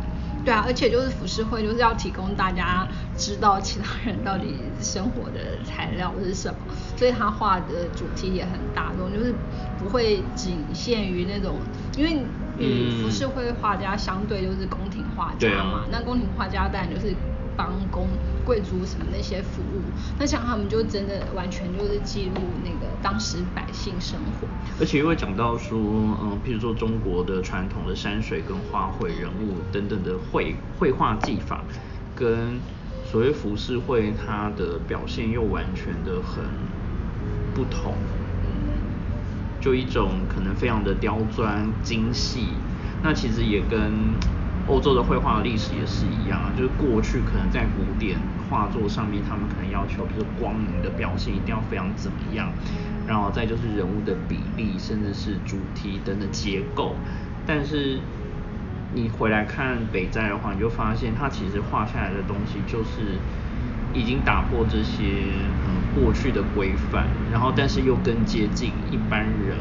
[0.44, 6.59] 对啊，而且就是浮世绘，就是要提供大家知道其他人到底生活的材料是什么，
[6.96, 9.35] 所以他画的主题也很大众，就是
[9.78, 11.61] 不会仅限于那种，
[11.96, 12.24] 因为
[12.59, 17.16] 与浮世绘画家相对就是宫廷画家嘛，那宫廷画家当然就是。
[17.57, 18.09] 帮公
[18.45, 19.81] 贵族什么那些服务，
[20.19, 24.47] 那像他们就真的完全就是记录那个当时百姓生活。
[24.81, 31.62] 而且又会讲到说，嗯，譬如说中国的传统的山水跟花卉人物等等的绘绘画技法，
[32.14, 32.61] 跟
[33.05, 36.45] 所谓浮世绘它的表现又完全的很
[37.55, 37.95] 不同。
[38.45, 38.51] 嗯
[39.61, 42.49] 就一种可能非常的刁钻精细，
[43.03, 44.14] 那其实也跟。
[44.66, 52.50] 欧洲的绘画历史也是一样啊，就是过去可能在古典画作上面，他们可能要求，比如光影的表现一定要非常怎么样，
[53.07, 56.96] 然后再就是人物的比例，甚至是主题等等结构。
[57.46, 58.00] 但是
[58.94, 63.20] 你回来看北斋的话，你就发现他其实画下来的东西就是
[63.92, 69.59] 已经打破这些嗯过去的规范，然后但是又更接近一般人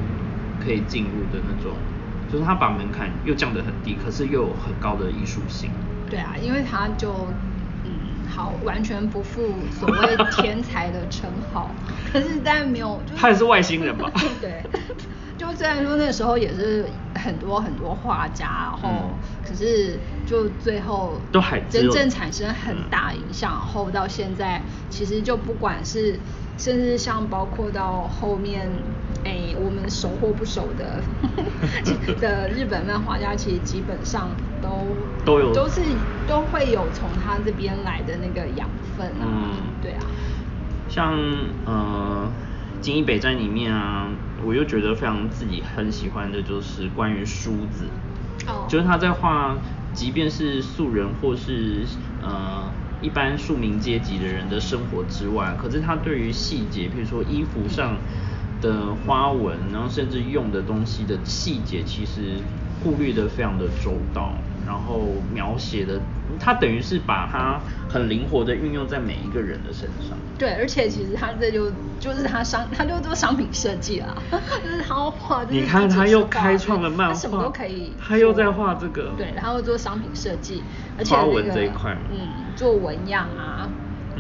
[0.60, 1.76] 可以进入的那种。
[2.34, 5.70] 就是他把门槛又降得很低，可是又有很高的艺术性。
[6.10, 7.32] 对啊，因为他就
[7.86, 7.92] 嗯
[8.28, 11.76] 好，完全不负所谓天才的称号。
[12.12, 14.12] 可是但没有，他也是外星人吧？
[14.42, 14.64] 对，
[15.38, 19.16] 就虽然说那时候也是很多很多画家，然后
[19.48, 26.20] 可是就最后都还真正产生很大影响，然后到现在其实就不管是
[26.58, 28.68] 甚至像包括到后面。
[29.24, 31.02] 哎，我们熟或不熟的
[32.20, 34.30] 的日本漫画家，其实基本上
[34.62, 35.82] 都都有都是
[36.28, 40.00] 都会有从他这边来的那个养分啊，嗯，对啊。
[40.90, 41.18] 像
[41.66, 42.30] 呃
[42.84, 44.10] 《金一北站》里面啊，
[44.46, 47.86] 我又觉得非常自己很喜欢的就是关于梳子，
[48.48, 49.58] 哦，就是他在画，
[49.94, 51.86] 即便是素人或是
[52.22, 52.70] 呃
[53.02, 57.98] 一般庶民阶级的人的生活之外，可是他对于细节，比如说衣服上。
[58.64, 62.22] 的花纹，然后甚至用的东西的细节，其实
[62.82, 64.32] 顾虑的非常的周到，
[64.66, 65.02] 然后
[65.34, 66.00] 描写的，
[66.40, 70.18] 他等于是把它很灵活的运用在每一个人的身上。
[70.40, 75.44] 对，而且其实他这就就是他商，他就做商品设计啦， 就是他画。
[75.50, 77.92] 你看他又开创了漫画，什么都可以。
[78.00, 79.12] 他又在画这个。
[79.18, 80.64] 对，然后做商品设计，
[80.98, 83.70] 而且花纹这一块，嗯，做纹样啊。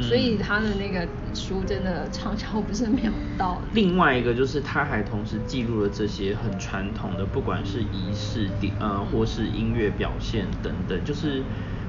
[0.01, 3.81] 所以他的那个书真的畅销不是没有道理。
[3.81, 11.43] 另外一个就是他还同时记录了这些很传统的，不管是仪式、呃或是音乐表现等等，就是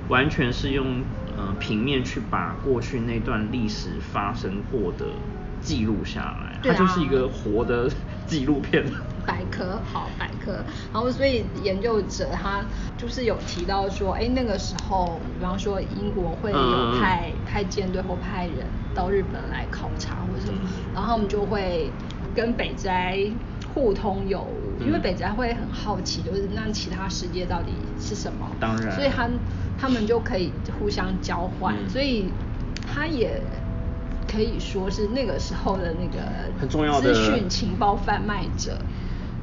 [0.08, 1.02] 完全是用
[1.36, 5.06] 呃平面去把过去那段历史发生过的
[5.60, 6.60] 记录下来。
[6.62, 7.90] 它就是一个活的
[8.26, 8.84] 纪录片。
[9.26, 12.62] 百科好百科，然后所以研究者他
[12.98, 20.60] 就是有提到说，哎，那个时候，比方说英国会有派派舰队或派人到日本来考察或者什么，
[20.92, 21.90] 然后我们就会
[22.34, 23.18] 跟北斋
[23.72, 29.26] 互通有无，因为北斋会很好奇，就是那其他世界到底是什么，当然，所以他
[29.78, 32.26] 他们就可以互相交换，所以
[32.86, 33.40] 他也。
[34.34, 36.24] 可以说是那个时候的那个
[36.58, 38.76] 很重要的资讯情报贩卖者，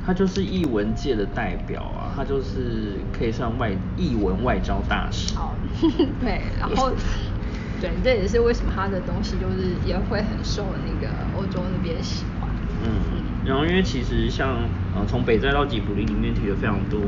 [0.05, 5.33] 他就是译文界的代表啊，他就是可以算外译文外交大使。
[5.35, 5.55] 好，
[6.19, 6.91] 对，然后
[7.79, 12.49] 对，这也是为什么他的东西就是也会很受那个欧洲那边喜欢。
[12.83, 12.89] 嗯，
[13.45, 14.49] 然后因为其实像
[14.95, 16.99] 呃从北斋到吉卜力里面提了非常多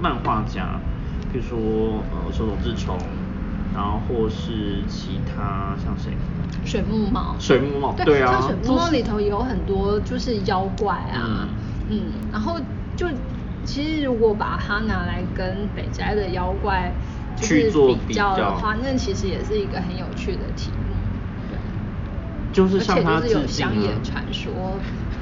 [0.00, 0.78] 漫画家，
[1.32, 2.96] 比如说呃手冢治虫。
[3.74, 6.12] 然后或是其他像谁？
[6.64, 7.34] 水木茂。
[7.38, 8.32] 水木茂，对啊。
[8.32, 11.48] 像水木茂里头也有很多就是妖怪啊，
[11.88, 12.58] 嗯，然后
[12.96, 13.06] 就
[13.64, 16.92] 其实如果把它拿来跟北斋的妖怪
[17.36, 20.94] 去做比较的话，那其实也是一个很有趣的题目，
[21.48, 21.58] 对。
[22.52, 24.52] 就是像它是有乡野传说。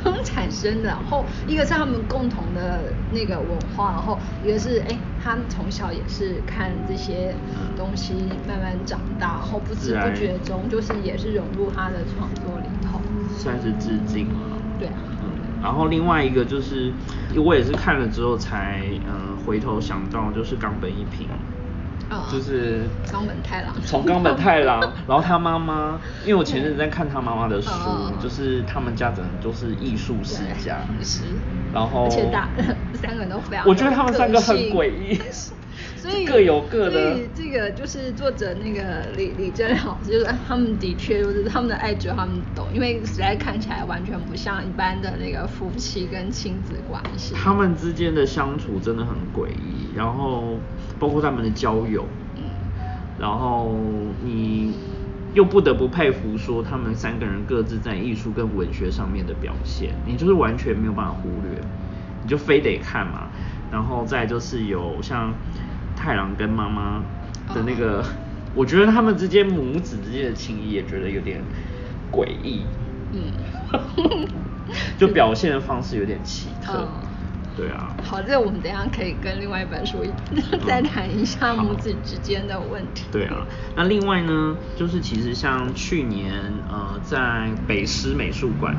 [0.24, 7.34] 产生的，然后一个是他们共同的那个文化，然后一个是哎，他从小也是看这些
[7.76, 8.14] 东西
[8.46, 13.00] 慢慢长大，然后不知不觉中就是也是融入他的创作里头，
[13.38, 14.58] 算是致敬了。
[14.78, 14.94] 对啊。
[15.22, 15.30] 嗯。
[15.60, 16.92] 然后另外一个就是，
[17.36, 21.28] 我也是看了之后才嗯回头想到，就是冈本一平。
[22.30, 27.70] 就是冈本太郎，从冈本太郎， 然后他妈妈，因为我前阵子在看他妈妈的书，
[28.20, 31.24] 就是他们家整个都是艺术世家，是，
[31.70, 32.48] 然后而且大
[32.94, 35.20] 三个人都非常，我觉得他们三个很诡异。
[36.00, 37.14] 所以各有各的。
[37.14, 47.34] 所以这个就是作者那个李李真老师，就是他们的确就是他们的爱只有他们懂，因为实在看起来完全不像一般的那个夫妻跟亲子关系。
[47.34, 50.58] 他们之间的相处真的很诡异，然后
[50.98, 52.06] 包括他们的交友，
[52.36, 52.42] 嗯，
[53.18, 53.74] 然后
[54.22, 54.74] 你
[55.34, 61.60] 又不得不佩服说他们三个人各自在艺术跟文学上面的表现，你就是完全没有办法忽略，
[62.22, 63.28] 你就非得看嘛。
[63.70, 65.34] 然后再就是有像。
[65.98, 67.02] 太郎跟妈妈
[67.52, 68.04] 的那个，
[68.54, 71.42] 我觉得他们之间母子之间的情谊也觉得有点
[72.12, 72.62] 诡异，
[73.12, 73.32] 嗯，
[74.96, 76.88] 就表现的方式有点奇特。
[77.58, 80.04] 对啊，好，这我们等下可以跟另外一本书
[80.64, 83.04] 再谈一下母子之间的问题。
[83.10, 83.44] 对啊，
[83.74, 86.32] 那另外呢，就是其实像去年
[86.70, 88.76] 呃在北师美术馆，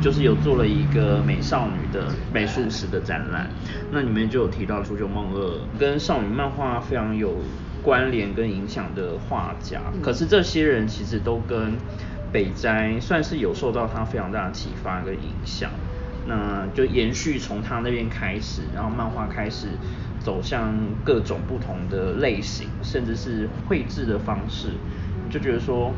[0.00, 3.50] 就是有做了一个美少女的美术史的展览，
[3.90, 7.42] 那里面就有提到竹久梦二跟少女漫画非常有
[7.82, 11.76] 关联跟影响的画家，可是这些人其实都跟
[12.32, 15.70] 北斋算是有受到他非常大的启发跟影响。
[16.26, 19.68] 那就延续从他那边开始，然后漫画开始
[20.20, 24.68] 走向各种不同的类型，甚至是绘制的方式，
[25.30, 25.92] 就觉得说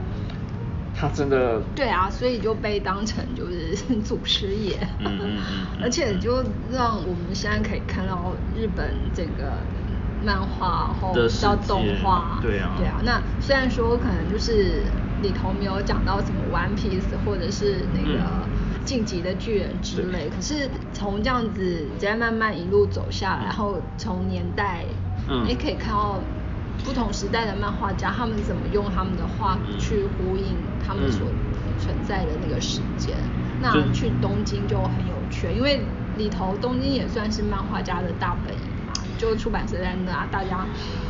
[0.95, 9.59] 他真的对啊，所以就被当成就是 祖师爷，嗯嗯嗯，而且就让我们现在可以看到日本这个
[10.25, 14.83] 漫画然后到动画，对啊，对啊，那虽然说可能就是
[15.23, 18.49] 里头没有讲到什么 One Piece 或者是那个。
[18.87, 24.85] 晋级的巨人之类，可是从这样子再慢慢一路走下来，然后从年代，
[25.29, 26.21] 嗯也可以看到
[26.85, 31.27] 不同时代的漫画家，他们怎么用他们的画去呼应他们所
[31.81, 33.17] 存在的那个时间。
[33.61, 35.81] 那去东京就很有趣，因为
[36.17, 38.93] 里头东京也算是漫画家的大本营嘛。
[39.19, 40.67] 就出版社在那，大家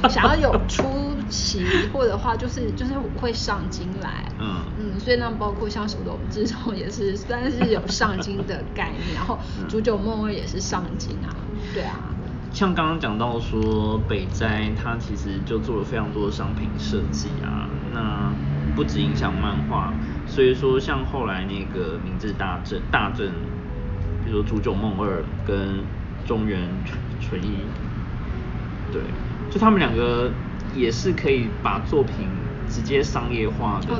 [0.08, 11.34] 想要有出席或者话，就是 就是会上京来，嗯嗯，所以呢，包括像手冢治虫也是，算是有上京的概念，然后煮酒梦二也是上京啊，
[11.74, 11.98] 对啊。
[12.52, 18.32] 像刚刚讲到说北斋，他其实就做了非常多的商品设计啊，那
[18.74, 19.92] 不止影响漫画，
[20.26, 23.26] 所以说像后来那个明治大正大正，
[24.24, 25.84] 比如说煮酒梦二跟
[26.26, 26.66] 中原
[27.20, 27.58] 纯一。
[28.90, 29.02] 对，
[29.50, 30.30] 就他们两个
[30.76, 32.28] 也是可以把作品
[32.68, 33.94] 直接商业化的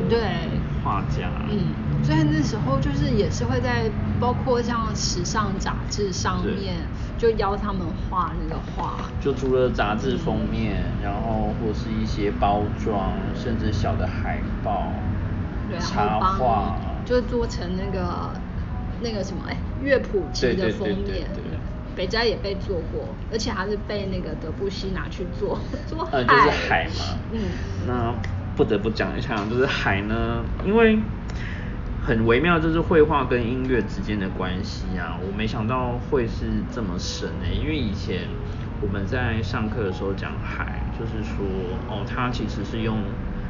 [0.84, 1.74] 画家，嗯，
[2.04, 6.76] 所以那时候就是也是会在包括像时尚杂志上面
[7.18, 14.92] 就邀他们画那个画，就除了杂志封面，然后或是一些包装，甚至小的海报、
[15.68, 18.32] 对插画，就做成那个
[19.00, 21.28] 那个什么哎乐谱集的封面。
[21.96, 27.18] 北斋也被做过，而且还是被那个德布西拿去做 做呃，就是海嘛。
[27.32, 27.40] 嗯。
[27.86, 28.14] 那
[28.54, 30.98] 不得不讲一下，就是海呢，因为
[32.04, 38.28] 很微妙，就是绘画跟音乐之间的关系啊，我没想到会是这么深诶，因为以前
[38.80, 41.44] 我们在上课的时候讲海，就是说
[41.88, 43.02] 哦，它其实是用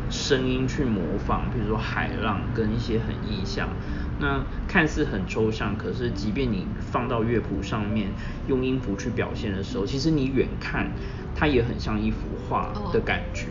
[0.08, 3.68] 声音去模仿，比如说海浪跟一些很意象。
[4.18, 8.08] 那看似很抽象，可是即便你放到乐谱上面，
[8.46, 10.92] 用音符去表现的时候，其实你远看
[11.34, 13.48] 它也很像一幅画的感觉。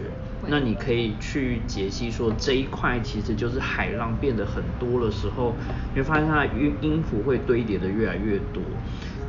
[0.47, 5.55] 那你可以去解析说这一块其实就是海浪变得很多的时候，
[5.93, 8.61] 你会发现它的音音符会堆叠的越来越多。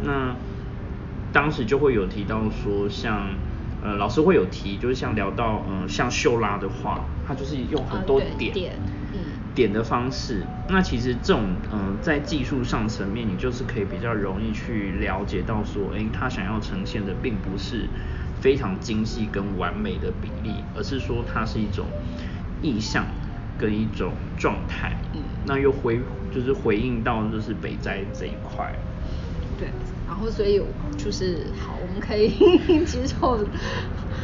[0.03, 0.35] 那
[1.33, 3.31] 当时就会有提到说，像
[3.83, 8.53] 呃老师会有提，就是像聊到嗯像秀拉的话，它就是用很多点。
[8.53, 8.79] 点
[9.73, 17.89] 的方式，那其实这种嗯，在技术上层面，你就是可以比较容易去了解到说，哎，他想要呈现的并不是
[18.41, 21.87] 非常精细跟完美的比例，而是说它是一种
[22.61, 23.07] 意象
[23.57, 24.95] 跟一种状态。
[25.15, 26.01] 嗯，那又回
[26.31, 28.71] 就是回应到就是北斋这一块。
[30.07, 30.61] 然后所以
[30.97, 32.31] 就是好，我们可以
[32.85, 33.39] 之后。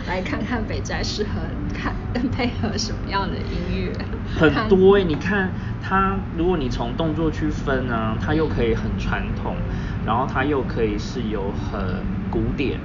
[0.08, 1.40] 来看看北斋适合
[1.72, 1.94] 看
[2.32, 3.92] 配合什么样的音乐？
[4.36, 9.54] 很多哎，你看它，如果你从动作去分啊，它又可以很传统，
[10.04, 12.80] 然后它又可以是有很古典，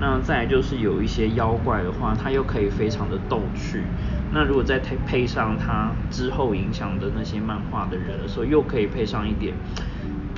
[0.00, 3.84] 那再就是有一些妖怪的话，它又可以非常的逗趣。
[4.32, 9.54] 那如果再配配上它之后影响的那些漫画的人的时候，又可以配上一点。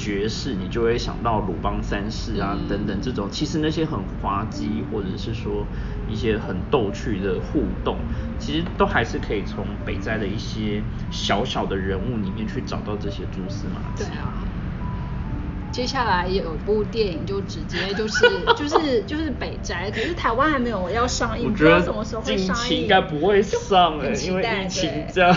[0.03, 5.64] 爵士，你就会想到鲁邦三世啊等等这种，其实那些很滑稽或者是说
[6.11, 7.96] 一些很逗趣的互动，
[8.40, 10.82] 其实都还是可以从北斋的一些
[11.12, 14.05] 小小的人物里面去找到这些蛛丝马迹。
[14.05, 14.42] 对啊。
[15.70, 18.26] 接下来有一部电影就直接就是
[18.59, 22.82] 就是就是北斋，可是台湾还没有要上映，不知道什么时候会上映。
[22.82, 25.34] 应该不会上哎，因为疫情这样。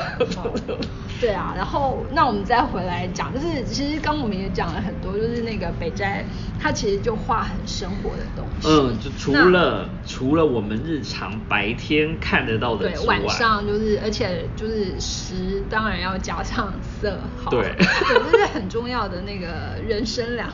[1.19, 6.25] 对啊，然后那我们再回来讲，就是其实刚我们也讲了很多，就是那个北斋，
[6.59, 8.67] 他其实就画很生活的东西。
[8.67, 17.17] 嗯，就除了除了我们日常白天看得到的对，晚上就是，而且就是食，当然要加上色，
[17.49, 17.87] 对， 对，
[18.31, 19.47] 这是很重要的那个
[19.87, 20.49] 人生两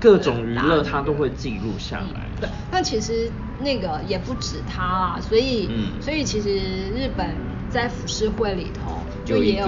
[0.00, 2.28] 各种娱乐他都会记录下来。
[2.40, 6.50] 对，那其实那个也不止他啦，所以，嗯，所以其实
[6.90, 7.34] 日本
[7.74, 9.02] 在浮世绘里头。
[9.24, 9.66] 就也有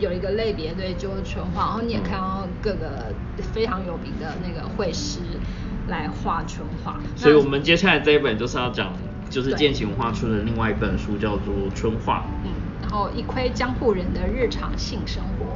[0.00, 3.14] 有一个类别，对，就是春画，然后你也看到各个
[3.52, 5.20] 非常有名的那个绘师
[5.86, 6.98] 来画春画。
[7.14, 8.92] 所以我们接下来这一本就是要讲，
[9.30, 12.18] 就是剑崎文化出的另外一本书，叫做《春画》。
[12.44, 12.50] 嗯，
[12.82, 15.46] 然后一窥江户人的日常性生活。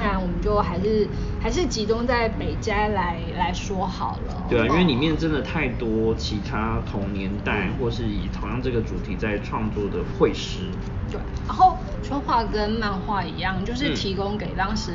[0.00, 1.06] 当然，我们就还是
[1.40, 4.46] 还是集中在北斋来来说好了。
[4.48, 10.60] 对啊，因为里面真的太多其他同年代或是以同样这个主题在创作的绘师。
[11.10, 11.76] 对，然后。
[12.02, 14.90] 春画跟漫画一样，就是提供给当时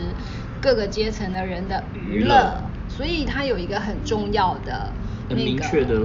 [0.60, 4.92] 各个阶层的人的娱乐，所以它有一个很重要的、
[5.30, 6.02] 很明确的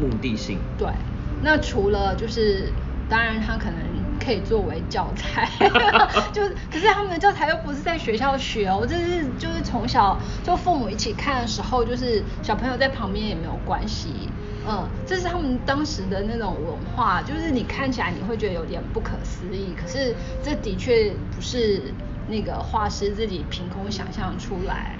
[0.00, 0.58] 目的性。
[0.76, 0.88] 对，
[1.40, 2.72] 那除了就是，
[3.08, 3.78] 当然它可能
[4.24, 5.48] 可以作为教材，
[6.32, 14.28] 就可是他们的教材又不是在学校学哦，这是就是从小就父母一起看的时候，就是小朋友在旁边也没有关系。
[14.66, 21.92] 嗯，这是他们当时的那种文化，就是你看起来你会觉得有点不可思议，可是这的确不是
[22.28, 24.96] 那个画师自己凭空想象出来，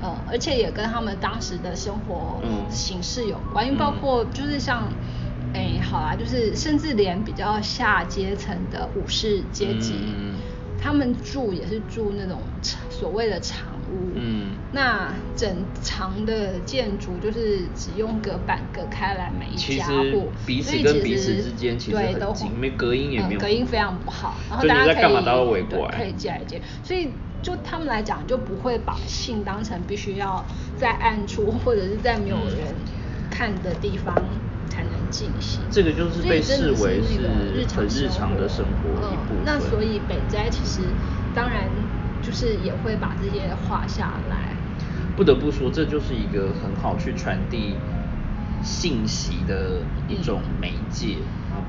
[0.00, 4.88] 嗯，而且也跟他们当时的生活形式有关，因为包括就是像，
[5.54, 9.94] 哎，好啦，就是甚至连比较下阶层的武士阶级，
[10.80, 12.40] 他们住也是住那种
[12.90, 13.66] 所谓的长。
[14.14, 25.00] 嗯，那整长的建筑就是只用隔板隔开来每一家户，彼此跟彼此之间其实很近，没隔音也没有，隔音非常不好，然后大家可
[25.58, 25.62] 以
[25.96, 27.08] 可以借来借，所以
[27.42, 30.44] 就他们来讲就不会把性当成必须要
[30.76, 32.74] 在暗处或者是在没有人
[33.30, 34.14] 看的地方
[35.10, 37.28] 进行，这个就是被视为是
[37.74, 39.44] 很日常的生活一部分。
[39.44, 40.80] 那所以北斋其实
[41.34, 41.68] 当然。
[42.20, 44.52] 就是也会把这些画下来。
[45.16, 47.76] 不得不说，这就是一个很好去传递
[48.60, 51.18] 信息的一种媒介，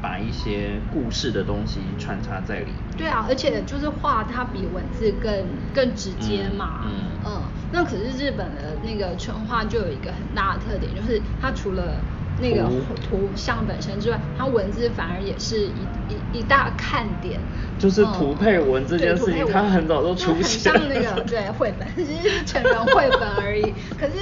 [0.01, 2.75] 把一些故事的东西穿插在里面。
[2.97, 5.31] 对啊，而且就是画它比文字更
[5.71, 6.81] 更直接嘛。
[6.85, 6.91] 嗯
[7.23, 7.41] 嗯。
[7.71, 12.01] 那可是日本的那个春画就有一个很大的特点，就是它除了
[12.39, 12.69] 那个
[13.09, 17.39] 图像本身之外，它文字反而也是一一一大看点。
[17.77, 20.73] 就是图配文这件事情，它很早就出现。
[20.73, 23.73] 像那个对绘本，只是成人绘本而已。
[23.99, 24.13] 可是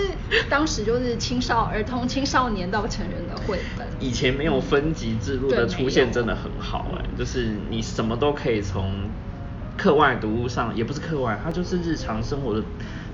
[0.50, 3.88] 当时就是青少儿童、青少年到成人的绘本。
[4.00, 9.10] 以前没有分级制度的出现真的很好哎，就是你什么都可以从
[9.76, 12.64] 课外读物上，也不是课外，它就是日常生活的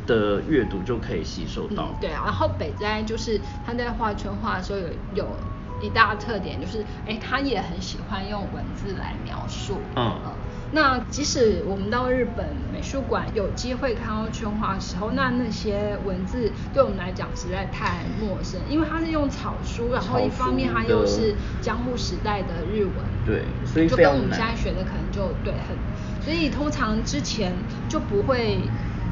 [0.06, 1.90] 的阅读就可以吸收到。
[2.00, 5.28] 对啊，然后北斋就是他在画圈画的时候有有
[5.82, 9.78] 一大特点，就是哎，他也很喜欢用文字来描述。
[9.96, 10.20] 嗯。
[10.76, 22.94] 那即使我们到日本美术馆有机会看到圈画的时候，那那些文字对我们来讲实在太陌生，因为它是用草书，然后一方面它又是江户时代的日文，
[23.24, 25.78] 对，所以就跟我们现在学的可能就对很，
[26.24, 27.54] 所以通常之前
[27.88, 28.58] 就不会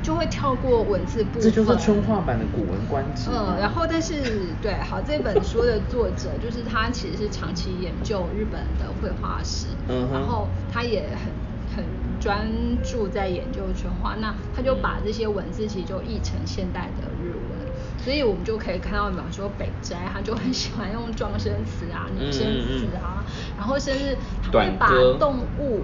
[0.01, 1.41] 就会跳过文字部分。
[1.41, 3.29] 这就是春画版的古文观止。
[3.29, 4.13] 嗯，然后但是
[4.61, 11.31] 对，好这本书的作者就是他其实是长期研究日本的绘画史，嗯，然后他也很。
[11.73, 11.85] 很
[12.19, 12.45] 专
[12.83, 23.23] 注在研究春画，那他就把这些文字其实就译成现代的日文，所以我们就可以看到，比方说北斋，他就很喜欢用状声词啊、女声词啊，
[23.57, 25.83] 然后甚至他会把动物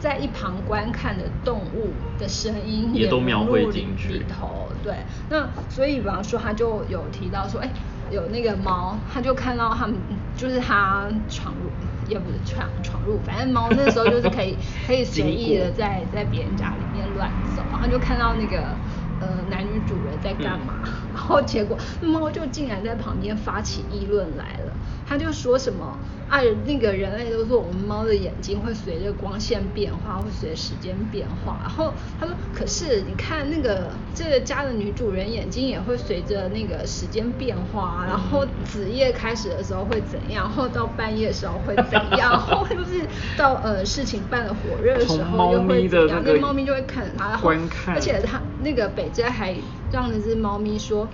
[0.00, 4.68] 在一旁观看的动物的声音也都描绘进去里头。
[4.82, 4.94] 对，
[5.28, 7.70] 那所以比方说他就有提到说，哎，
[8.10, 9.96] 有那个猫，他就看到他们
[10.36, 11.70] 就是他闯入。
[12.08, 18.62] 也不是闯闯入，反正猫那时候就是可以 可以随意的在在别人家里面乱走，然后就看到那个
[19.20, 20.72] 呃男女主人在干嘛，
[21.18, 24.72] 然后结果 猫就竟然在旁边发起议论来了，
[25.04, 25.98] 他就说什么。
[26.28, 31.58] 啊，那个人类都说我们猫的眼睛会随着光线变化，会随着时间变化。
[31.62, 38.04] 然后他说，可是你看那个这个家的女主人眼睛也会随着那个时间变化。
[38.06, 43.06] 然后子夜开始的时候会怎样，然后到半夜的时候会怎样，然后就是
[43.38, 46.22] 到呃事情办的火热的时候又会怎样。
[46.22, 47.50] 那猫咪就会看着它，然后
[47.94, 49.54] 而且它那个北斋还
[49.92, 51.08] 让那只猫咪说。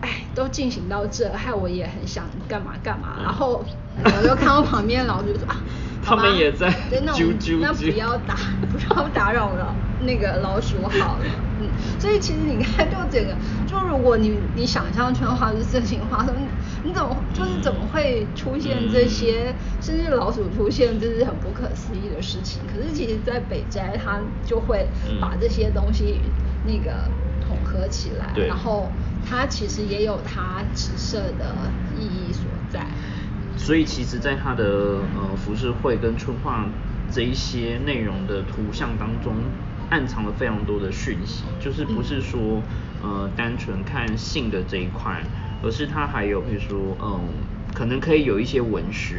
[0.00, 3.18] 哎，都进行到这，害我也很想干嘛干嘛。
[3.20, 3.64] 然后
[4.04, 5.56] 我就看到旁边老鼠说啊，
[6.04, 8.36] 他们也在啾啾那不要打，
[8.70, 11.24] 不要打扰了那个老鼠好了。
[11.60, 11.66] 嗯，
[11.98, 13.34] 所以其实你看，就整个，
[13.66, 16.44] 就如果你你想象成话是色情画，你
[16.84, 22.60] 你怎么就是怎么会出现这些，甚至老鼠出现，这是很不可思议的事情。
[22.72, 24.86] 可是其实，在北斋，他就会
[25.20, 26.20] 把这些东西
[26.64, 27.27] 那个统
[27.78, 28.90] 合起来，然后。
[29.30, 31.54] 它其实也有它紫色的
[32.00, 32.86] 意义所在，
[33.58, 36.64] 所以其实，在它的呃浮世绘跟春画
[37.12, 39.34] 这一些内容的图像当中，
[39.90, 42.62] 暗藏了非常多的讯息，就是不是说
[43.02, 45.22] 呃单纯看性的这一块，
[45.62, 47.20] 而是它还有比如说嗯，
[47.74, 49.16] 可能可以有一些文学，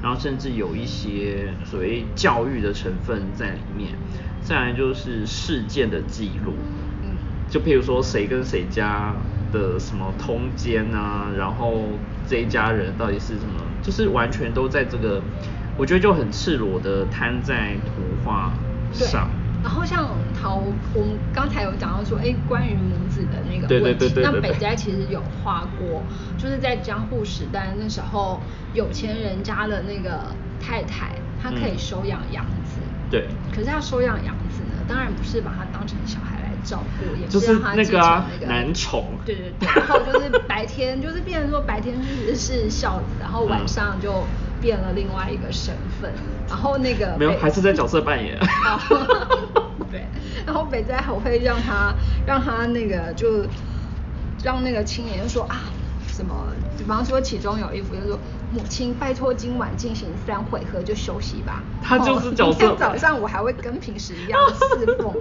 [0.00, 3.94] 然后甚至有一些所谓教育的成分在里面，
[4.40, 6.54] 再来就是事件的记录，
[6.97, 6.97] 嗯，
[7.48, 9.14] 就譬如说谁跟谁家。
[9.50, 11.84] 的什么通奸啊，然后
[12.28, 15.22] 这一家人到底是什么，就是完全都在这个，
[15.78, 18.52] 我觉得就很赤裸的摊在图画
[18.92, 19.30] 上。
[19.62, 20.06] 然后像
[20.38, 26.02] 陶，我们刚才有讲到说，哎，关于母子的那个问题，那北斋其实有画过，
[26.36, 28.42] 就是在江户时代那时候，
[28.74, 30.26] 有钱人家的那个
[30.60, 32.80] 太太，她可以收养养子。
[33.10, 33.26] 对。
[33.50, 34.47] 可是她收养养子呢，
[34.88, 36.48] 当然不是把他当成小孩来。
[36.64, 37.98] 照顾也是让他那个
[38.46, 44.28] 男宠，对对对，然后就是白天就是变成说白天是是孝子，然后晚上就
[44.60, 46.12] 变了另外一个身份，
[46.48, 48.36] 然后那个没有还是在角色扮演，
[49.88, 50.10] 对，
[50.44, 53.46] 然后北斋还会让他让他那个就
[54.42, 55.72] 让那个青年就说啊
[56.18, 56.46] 什么，
[56.76, 58.18] 比方说其中有一幅就是说。
[58.50, 61.62] 母亲，拜托今晚进行三回合就休息吧。
[61.82, 62.74] 他就是角色。
[62.76, 65.14] 早上我还会跟平时一样侍奉。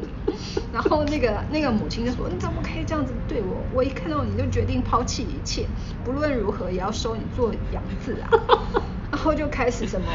[0.72, 3.58] 然后那个那个母亲就说：“你怎么可以这样子对我？
[3.74, 5.66] 我一看到你就决定抛弃一切，
[6.06, 8.32] 不论如何也要收你做养子啊。”
[9.12, 10.08] 然后就开始什么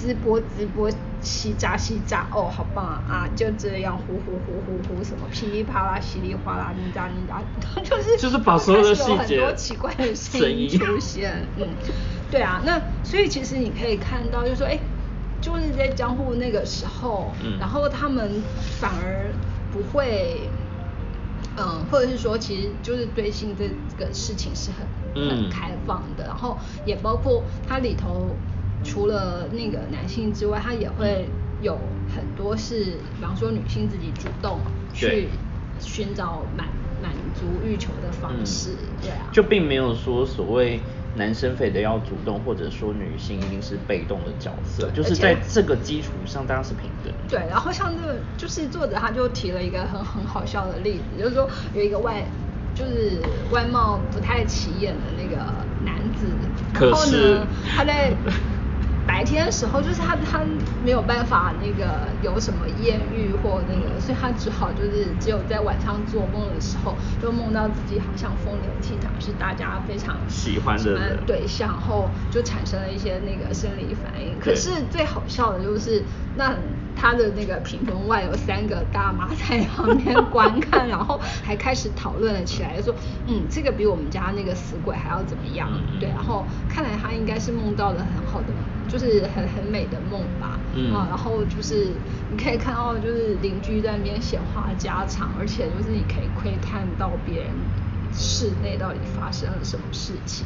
[0.00, 0.90] 直播直播，
[1.20, 3.04] 西炸西炸，哦，好棒啊！
[3.08, 7.42] 啊，就这样呼呼呼呼呼，什么噼里啪啦稀里哗啦，你咋你咋，
[7.82, 11.68] 就是就是把所有的细节，很多奇怪的声音出现，嗯。
[12.30, 14.78] 对啊，那所以其实你可以看到，就是说，哎，
[15.40, 18.40] 就是在江户那个时候，然后他们
[18.78, 19.26] 反而
[19.72, 20.48] 不会，
[21.58, 23.64] 嗯，或者是说，其实就是对性这
[23.98, 28.30] 个事情是很很开放的，然后也包括它里头
[28.84, 31.28] 除了那个男性之外，他也会
[31.60, 31.78] 有
[32.14, 34.58] 很多是，比方说女性自己主动
[34.92, 35.28] 去
[35.78, 36.66] 寻找满
[37.02, 38.70] 满足欲求的方式，
[39.00, 40.80] 对啊，就并没有说所谓。
[41.16, 47.12] 男生非得要主动，或者说女性一定是被动的角色，就是在这个基础上，大家是平等。
[47.28, 52.24] 对，然后像这个，就是作者他就提了一个很很好笑的例子，就是说有一个外，
[52.76, 53.20] 就是
[53.50, 55.44] 外貌不太起眼的那个
[55.84, 56.28] 男子，
[56.80, 58.12] 然后呢，他在
[59.10, 60.40] 白天的时候，就是他他
[60.84, 74.38] 没有办法那个有什么艳遇或那个，所以他只好就是只有在晚上做梦的时候，就梦到自己好像风流倜傥，是大家非常喜欢的对象，后就产生了一些那个生理反应。
[74.38, 76.04] 可是最好笑的就是
[76.36, 76.54] 那。
[77.00, 82.94] 他的那个屏风外有三个大妈在旁边观看，然后还开始讨论了起来，说，
[83.26, 85.66] 嗯，这个比我们家那个死鬼还要怎么样？
[85.98, 88.48] 对，然后看来他应该是梦到了很好的，
[88.86, 90.60] 就是很很美的梦吧。
[90.74, 90.92] 嗯。
[90.94, 91.86] 啊，然后就是
[92.30, 97.50] 你可以看到，就是邻居在那边闲话家常，而且就是你可以窥探到别人
[98.12, 100.44] 室内到底发生了什么事情。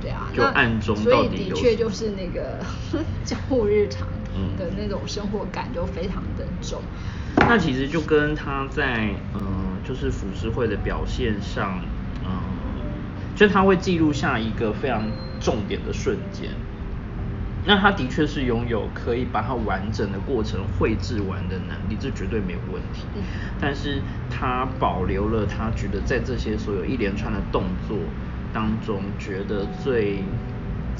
[0.00, 0.30] 对啊。
[0.34, 2.58] 就暗中所以的确就是那个
[3.22, 4.08] 江户日常。
[4.58, 6.80] 的那种生活感就非常的重。
[7.36, 11.80] 那其实就跟他在嗯，就是浮世绘的表现上，
[12.24, 12.30] 嗯，
[13.36, 15.04] 就他会记录下一个非常
[15.40, 16.50] 重点的瞬间。
[17.66, 23.04] 那他的确是拥有可以把它完整的过程绘制完的能力，这绝对没有问题。
[23.14, 23.22] 嗯。
[23.60, 24.00] 但是
[24.30, 27.98] 他保留了他觉得在这些所有一连串的动作
[28.52, 30.24] 当中，觉得最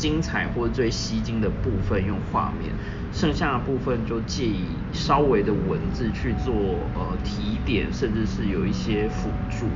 [0.01, 2.73] 精彩或者最吸睛的部分，用画面。
[3.13, 6.55] 剩下的部分就借以稍微的文字去做
[6.95, 9.67] 呃提点，甚至是有一些辅助。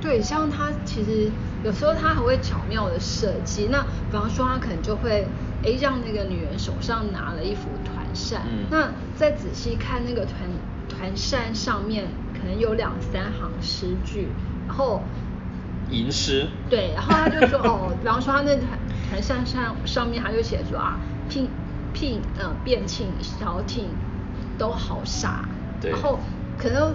[0.00, 1.30] 对，像他其实
[1.62, 3.68] 有时候他还会巧妙的设计。
[3.70, 5.28] 那比方说他可能就会
[5.62, 10.48] 诶让那个女人手上拿了一幅团扇，那再仔细看那个团
[10.88, 14.30] 团扇上面可能有两三行诗句，
[14.66, 15.02] 然后
[15.90, 16.48] 吟诗。
[16.70, 18.56] 对，然后他就说哦，比方说他那
[19.10, 20.98] 团团扇上上面他就写说啊
[21.28, 21.48] 聘。
[21.92, 23.86] 聘呃卞庆小挺
[24.56, 25.44] 都好傻，
[25.82, 26.20] 然后
[26.56, 26.94] 可能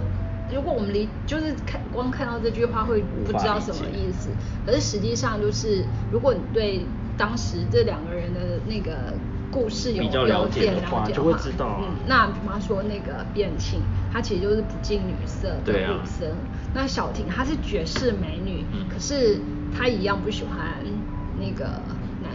[0.50, 4.30] 如果我们离就是看光看到这句话会不知道什么意思，
[4.64, 6.86] 可是实际上就是如果你对
[7.18, 9.12] 当时这两个人的那个
[9.50, 11.78] 故事有了解的话，就会知道。
[11.82, 16.34] 嗯，那比方说那个卞庆，她其实就是不近女色的女生，
[16.72, 19.38] 那小婷她是绝世美女，可是
[19.76, 20.58] 她一样不喜欢
[21.38, 21.82] 那个。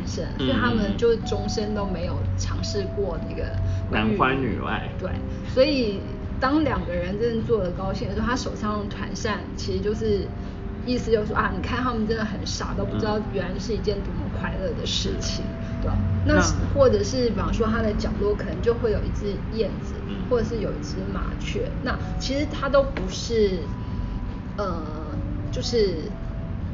[0.06, 3.44] 所以他们就终身都没有尝试过那个
[3.92, 4.90] 男欢女爱。
[5.00, 5.10] 对，
[5.54, 6.00] 所以
[6.40, 10.28] 当两个人真的做的高兴的时候，他手上团扇其实就是
[10.86, 15.44] 意思就是说啊，你看他们真的很傻，都不知道原来是一件多么快乐的事情，
[15.82, 15.98] 对吧？
[16.26, 16.42] 那
[16.74, 19.94] 或者是比方说他的角落可能就会有一只燕子，
[20.30, 23.60] 或者是有一只麻雀，那其实它都不是，
[24.58, 24.84] 呃，
[25.52, 25.96] 就是。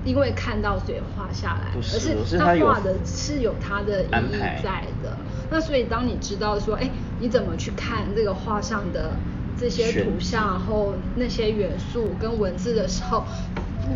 [0.07, 5.17] 因为看到所以画下来，而是他画的是有他的意义在的。
[5.51, 6.89] 那所以当你知道说，哎，
[7.19, 9.11] 你怎么去看这个画上的
[9.59, 13.25] 这些图像，然后那些元素跟文字的时候。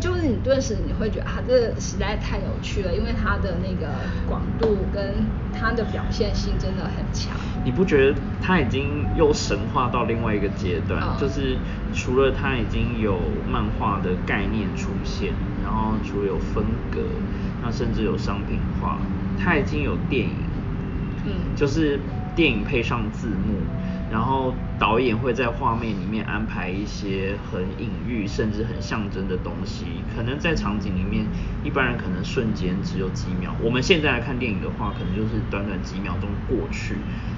[0.00, 3.92] 就是你顿时你会觉得啊，这个实在太有趣了，因为它的那个
[4.26, 7.36] 广度跟它的表现性真的很强。
[7.62, 10.98] 你不觉得它已经又神话到另外一个阶段？
[11.20, 11.58] 就是
[11.92, 15.34] 除了它已经有漫画的概念出现，
[15.72, 17.00] 然后除了有风格，
[17.62, 18.98] 那甚至有商品化，
[19.38, 20.36] 它已经有电影，
[21.24, 21.98] 嗯，就是
[22.36, 23.56] 电影配上字幕。
[24.10, 31.24] 然后导演会在画面里面安排一些很隐喻甚至很象征的东西，可能在场景里面
[31.64, 36.96] 一般人可能瞬间只有几秒，我们现在来看电影的话，可能就是短短几秒钟过去，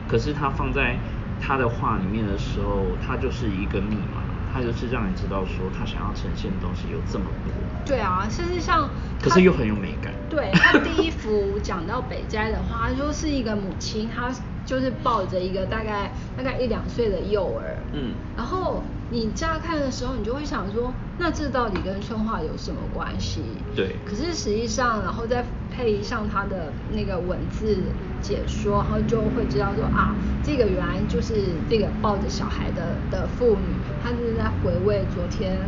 [0.08, 0.98] 可是它放在
[1.40, 4.23] 他的画里面的时候，它就是一个密码，
[4.54, 7.52] 它就是让你知道说他想要呈现的东西有这么多。
[7.84, 8.88] 对啊，甚至像，
[9.20, 10.14] 可是又很有美感。
[10.30, 14.32] 对他第一幅讲到北斋的话，就是一个母亲，她。
[14.64, 23.42] 就是抱着一个大概大概一两岁的幼儿，嗯，然后你乍看的时候，你就会想说，那这到底跟春画有什么关系？
[23.76, 23.96] 对。
[24.06, 27.76] 可是实际上，然后再配上他的那个文字
[28.22, 31.34] 解说，然后就会知道说啊，这个原来就是
[31.68, 35.58] 这个抱着小孩的的妇女，她就是在回味昨天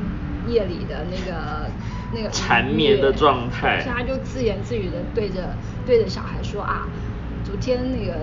[0.49, 1.71] 夜里的那个
[2.15, 6.89] 那个缠绵的状态，所以她就自言自语的对着对着小孩说啊，
[7.45, 8.15] 昨天那个。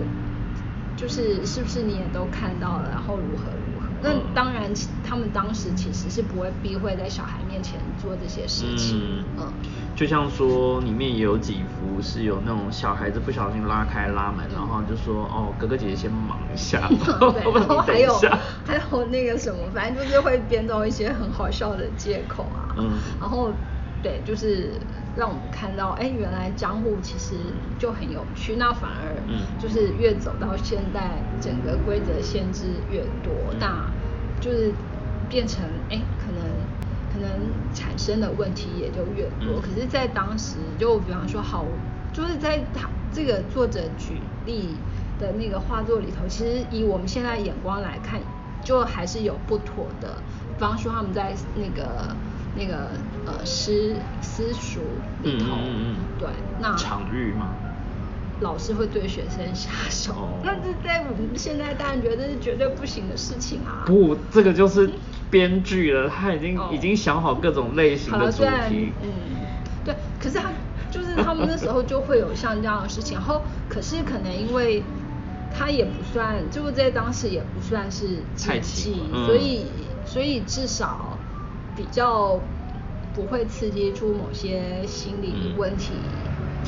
[1.04, 3.90] 就是是不是你也都看到了，然后如何如何？
[4.02, 4.72] 那当然，
[5.04, 8.98] 他们当时其实是不会避讳在小孩面前做这些事情。
[9.38, 9.52] 嗯，
[9.98, 18.18] 就像说里面也有几幅是有那种小孩子不小心拉开拉门，然后就说哦哥哥姐姐先忙一下， 然后还有
[18.64, 22.74] 还有那个什么，反正就是会编造一些很好笑的借口啊。
[22.78, 23.54] 嗯，然后
[24.04, 24.72] 对，就是。
[25.16, 27.36] 让我们看到，哎，原来江户其实
[27.78, 28.56] 就很有趣。
[28.56, 29.14] 那反而，
[29.62, 33.92] 就是越走到现代，整个规则限制越多，那
[34.42, 34.74] 就是
[35.30, 36.42] 变成，哎，可能
[37.14, 37.30] 可能
[37.76, 39.62] 产生的问题也就越多。
[39.62, 41.64] 可是，在当时，就比方说，好，
[42.12, 44.76] 就是在他这个作者举例
[45.20, 48.20] 的那个画作里头，其实以我们现在眼光来看，
[48.64, 50.16] 就还是有不妥的。
[50.58, 52.16] 比方说他们在那个
[52.56, 52.92] 那个
[53.26, 54.82] 呃私私塾
[55.24, 55.58] 里头，
[56.20, 56.30] 对，
[56.60, 57.56] 那场域吗？
[58.40, 63.84] 老师会对学生下手， 那这在我们现在当然觉得是绝对不行的事情啊。
[63.86, 64.90] 不，这个就是
[65.30, 68.92] 编剧了，他已经已经想好各种类型的主题。
[69.02, 69.10] 嗯，
[69.86, 70.52] 对，可是他
[70.92, 74.84] 就是他们那时候就会有像这样的事情，然后可是可能因为
[75.56, 78.96] 他也不算，就在当时也不算是禁忌，
[79.26, 79.68] 所以
[80.06, 81.18] 所以至少
[81.76, 82.40] 比较
[83.14, 85.94] 不会刺激出某些心理问题。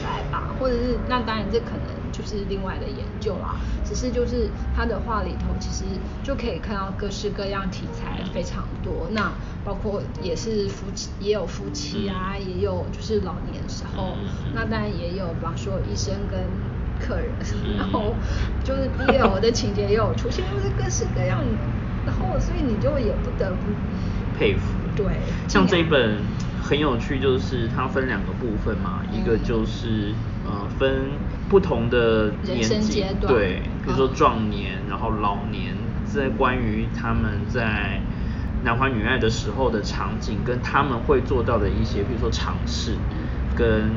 [0.03, 3.56] 来吧，或者是那当然这可能就是另外的研究啦。
[3.86, 5.86] 只是就是他的画里头其实
[6.22, 9.08] 就可以看到各式各样题材非常多。
[9.12, 9.32] 那
[9.64, 14.18] 包括也是夫妻，也有夫妻啊，也有就是老年时候。
[14.53, 16.41] 那当然也有，比方说医生跟
[16.99, 17.32] 客人，
[17.78, 18.14] 然后
[18.66, 21.39] 就是 BL 的情节也有出现，就是各式各样。
[22.06, 24.74] 然后所以你就也不得不佩服。
[24.96, 25.06] 对，
[25.48, 26.20] 像这一本。
[26.68, 31.12] 很有趣，就是它分两个部分嘛，一个就是呃分
[31.48, 35.76] 不同的年纪，对，比如说壮年，然后老年，
[36.06, 38.02] 在关于他们在
[38.64, 42.96] 男欢女爱的时候的场景，跟他们会做到的一些，比如说尝试，
[43.56, 43.91] 跟。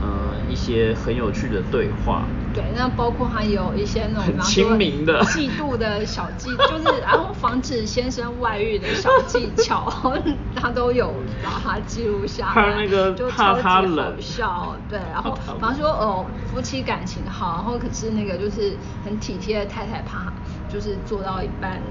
[0.00, 2.26] 呃，一些很有趣的对话。
[2.54, 9.90] 对，那包括还有一些那种很亲民的嫉妒的小 技，就是然后防止先生外遇的小技巧，
[10.56, 12.74] 他都有把它记录下来。
[12.84, 20.32] 那个怕他冷笑，对， 然后比方说哦，夫妻感情好，然后可是那个就是很体贴的太太怕，
[20.68, 21.82] 就是做到一半，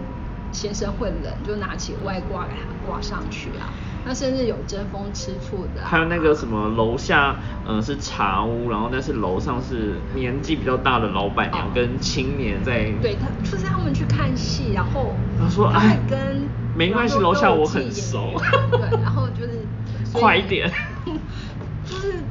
[0.57, 3.71] 先生会冷，就拿起外挂给他挂上去啊。
[4.03, 18.33] 那甚至有争风吃醋的，还有那个什么楼下，嗯，是茶屋，然后但是楼上是年纪比较大的老板娘跟青年在，对他就是他们去看戏，然后他说哎，跟没关系，楼下我很熟，
[18.71, 19.67] 对，然后就是
[20.11, 20.71] 快一点。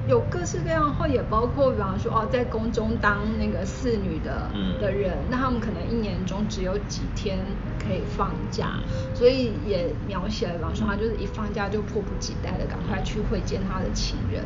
[0.07, 4.51] 就是有各式各样，或也包括，比方说哦，在宫中当那个侍女的
[4.81, 7.45] 的人，那他们可能一年中只有几天
[7.79, 8.79] 可以放假，
[9.15, 14.43] 所以也描写了，比方说他就是一放假就迫不及待的赶快去会见他的情人。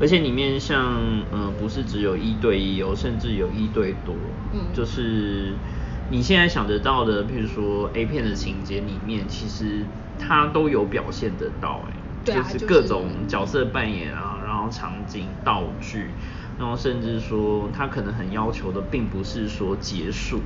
[0.00, 0.96] 而且里面像
[1.32, 4.14] 嗯，不是只有一对一哦，甚至有一对多，
[4.52, 5.52] 嗯，就是
[6.10, 9.84] 你现在想得到的，譬如说 A 片的情节里面，其实
[10.18, 12.01] 他都有表现得到，哎。
[12.24, 16.10] 就是各种角色扮演啊，然后场景、道具，
[16.58, 20.40] 然后甚至说他可能很要求的，并不是说结束，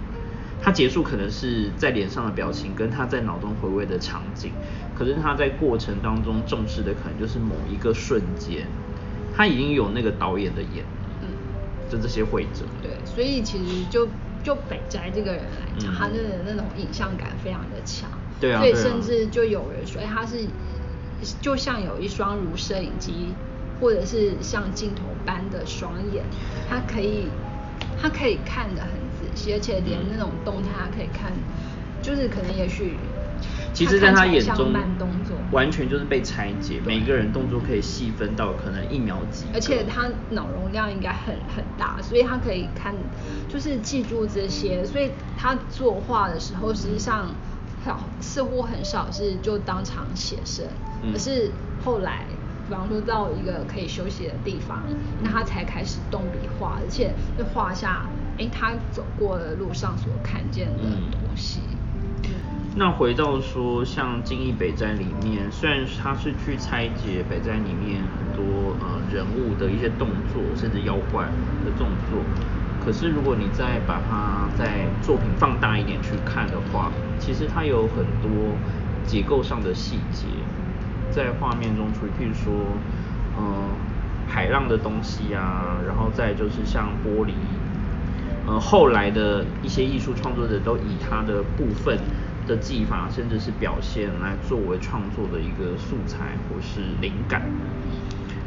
[0.62, 4.52] 他结束可能是在脸上的表情跟他在脑中回味的场景，
[4.94, 8.66] 可是他在过程当中重视的可能就是某一个瞬间，
[9.36, 10.84] 他已经有那个导演的眼，
[11.20, 11.28] 嗯，
[11.90, 12.64] 就这些会者。
[12.82, 14.08] 对，所以其实就
[14.42, 18.08] 就北斋这个人来讲，他的那种影像感非常的强，
[18.40, 20.46] 对啊，所以甚至就有人说，哎，他是。
[21.40, 23.34] 就像有一双如摄影机，
[23.80, 26.24] 或者是像镜头般的双眼，
[26.68, 27.28] 它可以，
[28.00, 31.32] 它可以看得很仔细，而且连那种动态它可以看，
[32.02, 32.96] 就是可能也许，
[33.72, 42.94] 其实在他眼中，慢动作完全就是被拆解，每个人动作可以细分到可能一秒几，而且他脑容量应该很很大，所以他可以看，
[43.48, 47.30] 就是记住这些，所以他作画的时候实际上。
[48.18, 50.66] 似乎很少是就当场写生，
[51.12, 51.52] 可是
[51.84, 52.26] 后来，
[52.66, 54.82] 比方说到一个可以休息的地方，
[55.22, 58.06] 那他才开始动笔画，而且就画下，
[58.38, 61.60] 哎，他走过的路上所看见的东西。
[62.78, 71.24] 那回到说，像《金翼北斋》里面，虽然他是去拆解北斋里面很多呃人物的一些动作，甚至妖怪
[71.64, 72.20] 的动作。
[72.84, 78.30] 可是，如果你再把它在作品放大一点去看的话，其实它有很多
[79.06, 80.26] 结构上的细节
[81.16, 82.52] 在画面中出，譬如说，
[83.38, 83.70] 嗯，
[84.28, 87.32] 海浪的东西啊，然后再就是像玻璃，
[88.46, 91.98] 呃，后来的一些艺术创作者都以他的部分
[92.46, 97.40] 的技法，甚至是表现来作为创作的一个素材或是灵感，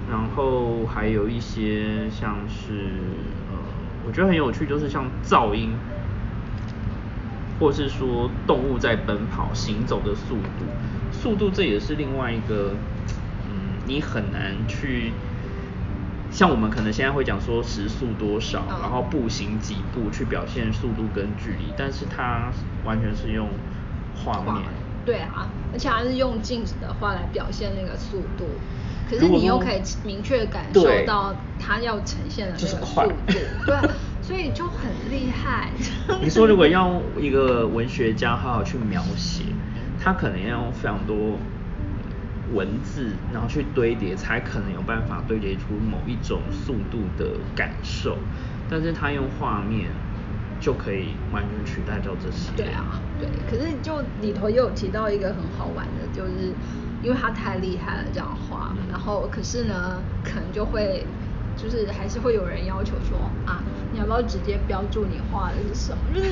[0.08, 2.86] 然后还有一些像是。
[3.52, 3.58] 呃
[4.06, 5.72] 我觉得很有趣，就是像噪音，
[7.60, 10.66] 或是说动物在奔跑、行走的速度，
[11.12, 12.74] 速度这也是另外一个，
[13.46, 15.12] 嗯，你很难去，
[16.32, 22.52] 像我们可能现在会讲说时速多少，然后步行几步去表现速度跟距离，但是它
[22.86, 23.50] 完全是用
[24.24, 24.64] 画面，
[25.06, 28.46] 对啊，而且还是用静止的话来表现那个速度。
[29.10, 33.14] 可是你又可以明确感受到它要呈现的那个速度，
[33.66, 33.76] 对，
[34.30, 35.72] 所以就很厉害。
[36.22, 39.42] 你说如果要一个文学家好好去描写，
[40.00, 41.36] 他可能要用非常多
[42.54, 48.20] 文字，然后去堆叠，才可能有办法堆叠出某一种速度的感受。
[48.70, 49.88] 但是他用画面
[50.62, 52.52] 就可以完全取代掉这些。
[52.56, 53.28] 对啊，对。
[53.50, 56.54] 可是就里头也有提到一个很好玩的，就是
[57.02, 61.04] 因为他太厉害了这样画，然后可是呢，可能就会。
[61.62, 66.00] 就是还是会有人要求说啊，你要不要直接标注你画的是什么？
[66.14, 66.30] 就是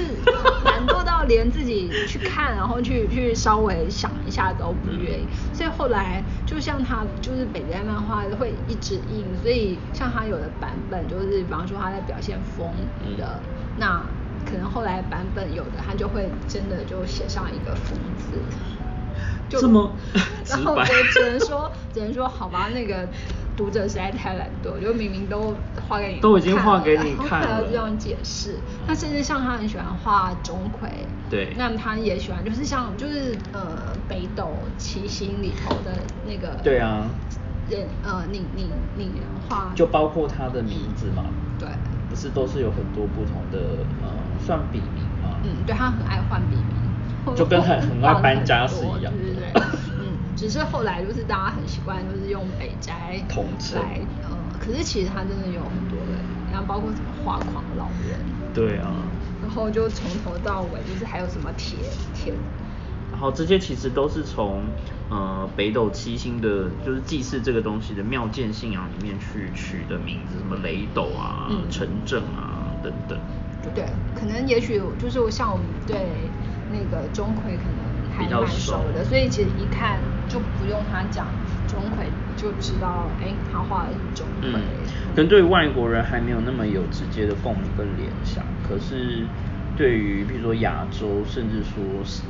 [0.64, 5.28] 难做到连自己去看，然后去去稍微想一下都不愿意。
[5.54, 12.72] 所以后来就像他就是北斋漫画会一直印，所以像他有的版本就是比方说他在表现风
[13.18, 13.42] 的，
[13.78, 14.02] 那
[14.50, 18.38] 可能后来版本有的他就会真的就写上一个疯字。
[19.50, 19.96] 就这么
[20.48, 23.08] 然后我只能说只能说好吧，那个。
[23.58, 28.56] 读者实在太懒惰，就明明都画给你，都已经画给你看了，还要这样解释。
[28.86, 30.88] 那甚至像他很喜欢画钟馗，
[31.30, 35.92] 对，那他也喜欢，就是像就是呃北斗七星里头的
[36.24, 37.10] 那个，对啊，
[37.68, 41.24] 人呃拟拟拟人画，就包括他的名字嘛，
[41.58, 41.68] 对，
[42.10, 43.60] 不是都是有很多不同的
[44.04, 44.08] 呃
[44.40, 49.62] 算笔名嘛，嗯，对他很爱换笔名，就跟很很爱搬家是一样， 对对对。
[50.38, 52.94] 只是后来就是大家很习惯，就是用北斋
[53.74, 58.20] 来，呃，可是其实它真的有很多人，然后包括什么画狂老人，
[58.54, 58.94] 对啊，
[59.42, 61.80] 然后就从头到尾就是还有什么铁
[62.14, 62.32] 铁，
[63.12, 64.62] 然后这些其实都是从
[65.10, 73.18] 呃北斗七星的，就是祭祀这个东西的庙见信仰里面去取的名字，什么雷斗啊、陈正啊等等。
[73.74, 75.98] 对，可能也许就是像我们对
[76.72, 77.88] 那个钟馗可能。
[78.18, 81.28] 还蛮熟的，所以其实一看就不用他讲
[81.68, 82.06] 钟馗
[82.36, 84.52] 就知道，哎，他画的是钟馗。
[85.16, 89.26] 可能对外国人还没有那么有直接的共鸣跟联想，可是
[89.76, 91.84] 对于比如说亚洲，甚至说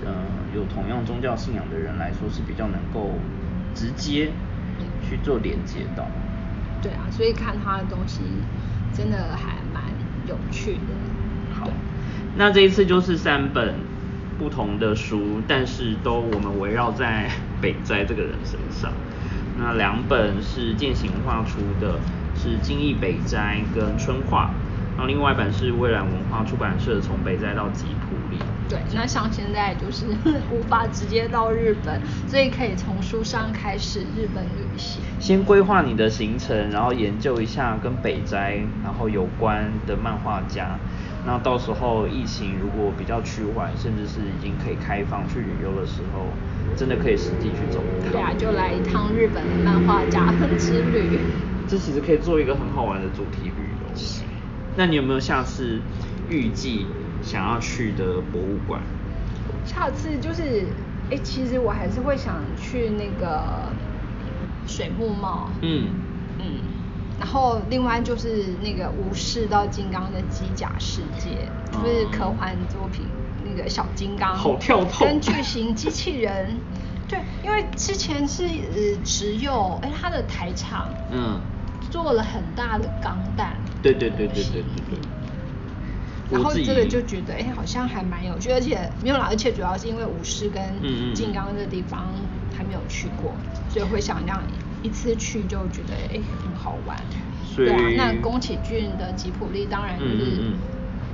[0.06, 0.14] 呃
[0.56, 3.12] 有同样宗教信仰的人来说，是比较能够
[3.76, 4.32] 直接
[5.08, 6.06] 去做连接到。
[6.82, 8.22] 对啊，所以看他的东西
[8.93, 9.84] 真的还蛮
[10.28, 11.60] 有趣的。
[11.60, 11.68] 好，
[12.38, 13.76] 那这一次就是三本。
[14.39, 17.28] 不同的书，但是都我们围绕在
[17.62, 18.91] 北斋这个人身上。
[19.60, 21.99] 那两本是践行文化出的，
[22.36, 24.45] 是《金义北斋》跟《春画》，
[24.95, 28.39] 然后另外一本是蔚蓝文化出版社从北斋到吉普力。
[28.70, 30.05] 对，那像现在就是
[30.51, 35.01] 无法直接到日本，所以可以从书上开始日本旅行。
[35.20, 40.78] 先规划你的行程，然后研究一下跟北斋然后有关的漫画家。
[41.28, 46.32] 那到时候疫情如果比较趋缓，甚至是已经可以开放去旅游的时候，
[46.78, 48.13] 真的可以实地去走一趟。
[48.13, 51.19] 对啊，就来一趟日本的漫画家之旅。
[51.67, 54.01] 这其实可以做一个很好玩的主题旅游。
[54.78, 55.82] 那你有没有下次
[56.30, 56.86] 预计
[57.21, 58.80] 想要去的博物馆？
[59.65, 60.65] 下次就是，
[61.11, 63.67] 哎，其实我还是会想去那个
[64.65, 65.49] 水木茂。
[65.61, 65.89] 嗯
[66.39, 66.76] 嗯。
[67.20, 73.07] 然后另外就是那个武士到金刚的机甲世界，就是科幻作品
[73.43, 76.59] 那个小金刚，好跳痛，跟巨型机器人，
[77.07, 81.41] 对，因为之前是呃只有哎它的台场，嗯，
[81.89, 84.99] 做了很大的钢弹，对对对对对对对，
[86.30, 90.61] 然后这个就觉得哎好像还蛮有趣，而且没有啦，而且主要是因为武士跟
[91.15, 92.13] 金刚这地方
[92.55, 93.36] 还没有去过，
[93.70, 94.66] 所以会想让你。
[94.84, 96.97] 一次去就觉得哎很好玩，
[97.55, 100.05] 对啊，那宫崎骏的吉普力当然是，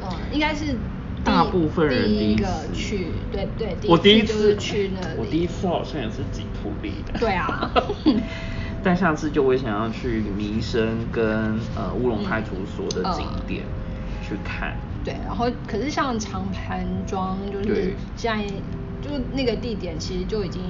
[0.01, 0.77] 呃，应该是
[1.23, 7.71] 大部分人第一个去，对对，我第一次去那里，我第一次好像也是吉普力的，对啊，
[8.83, 13.63] 但下次就会想要去弥生跟呃乌龙派出所的景点
[14.27, 18.45] 去看，对，然后可是像长盘庄就是现在
[19.01, 20.61] 就那个地点其实就已经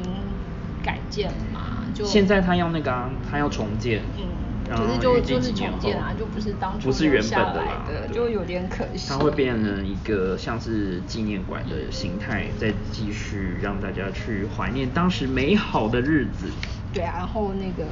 [0.83, 2.03] 改建嘛，就。
[2.05, 9.09] 现在他要那个啊，他要重建，嗯，可是就就是重建啊，就不是当初不是原本的啦，就有点可惜。
[9.09, 16.47] 它会变成一个像是纪念馆的形态，再继续让大家去怀念当时美好的日子。
[16.93, 17.89] 对啊，然后那个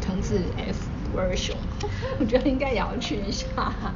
[0.00, 1.56] 藤子 F 不二雄，
[2.20, 3.46] 我觉得应该也要去一下。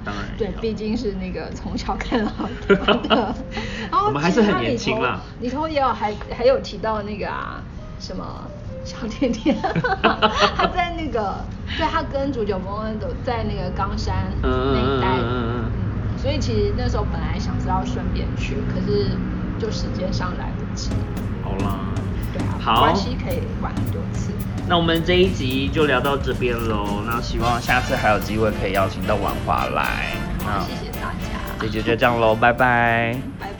[0.05, 2.33] 当然，对，毕竟是那个从小看到
[2.67, 3.35] 大的。
[3.91, 5.21] 然后我们还是很年轻啦。
[5.41, 7.63] 里头也有还还有提到那个啊
[8.03, 8.25] 什么。
[8.85, 9.57] 小甜甜，
[10.03, 11.37] 他在那个，
[11.79, 15.71] 对他跟主角蒙恩都在那个冈山那一带，嗯
[16.19, 19.11] 所以其实那时候本来想是要顺便去，可是
[19.57, 20.91] 就时间上来不及。
[21.45, 21.79] 好啦，
[22.33, 24.33] 对啊，好，关系可以玩很多次。
[24.67, 30.17] 那我们这一集就聊到这边喽，那希望下次还有机会可以邀请到婉华来。
[30.45, 31.39] 好，谢谢大家。
[31.61, 33.17] 这集就这样喽，拜拜。
[33.39, 33.52] 拜。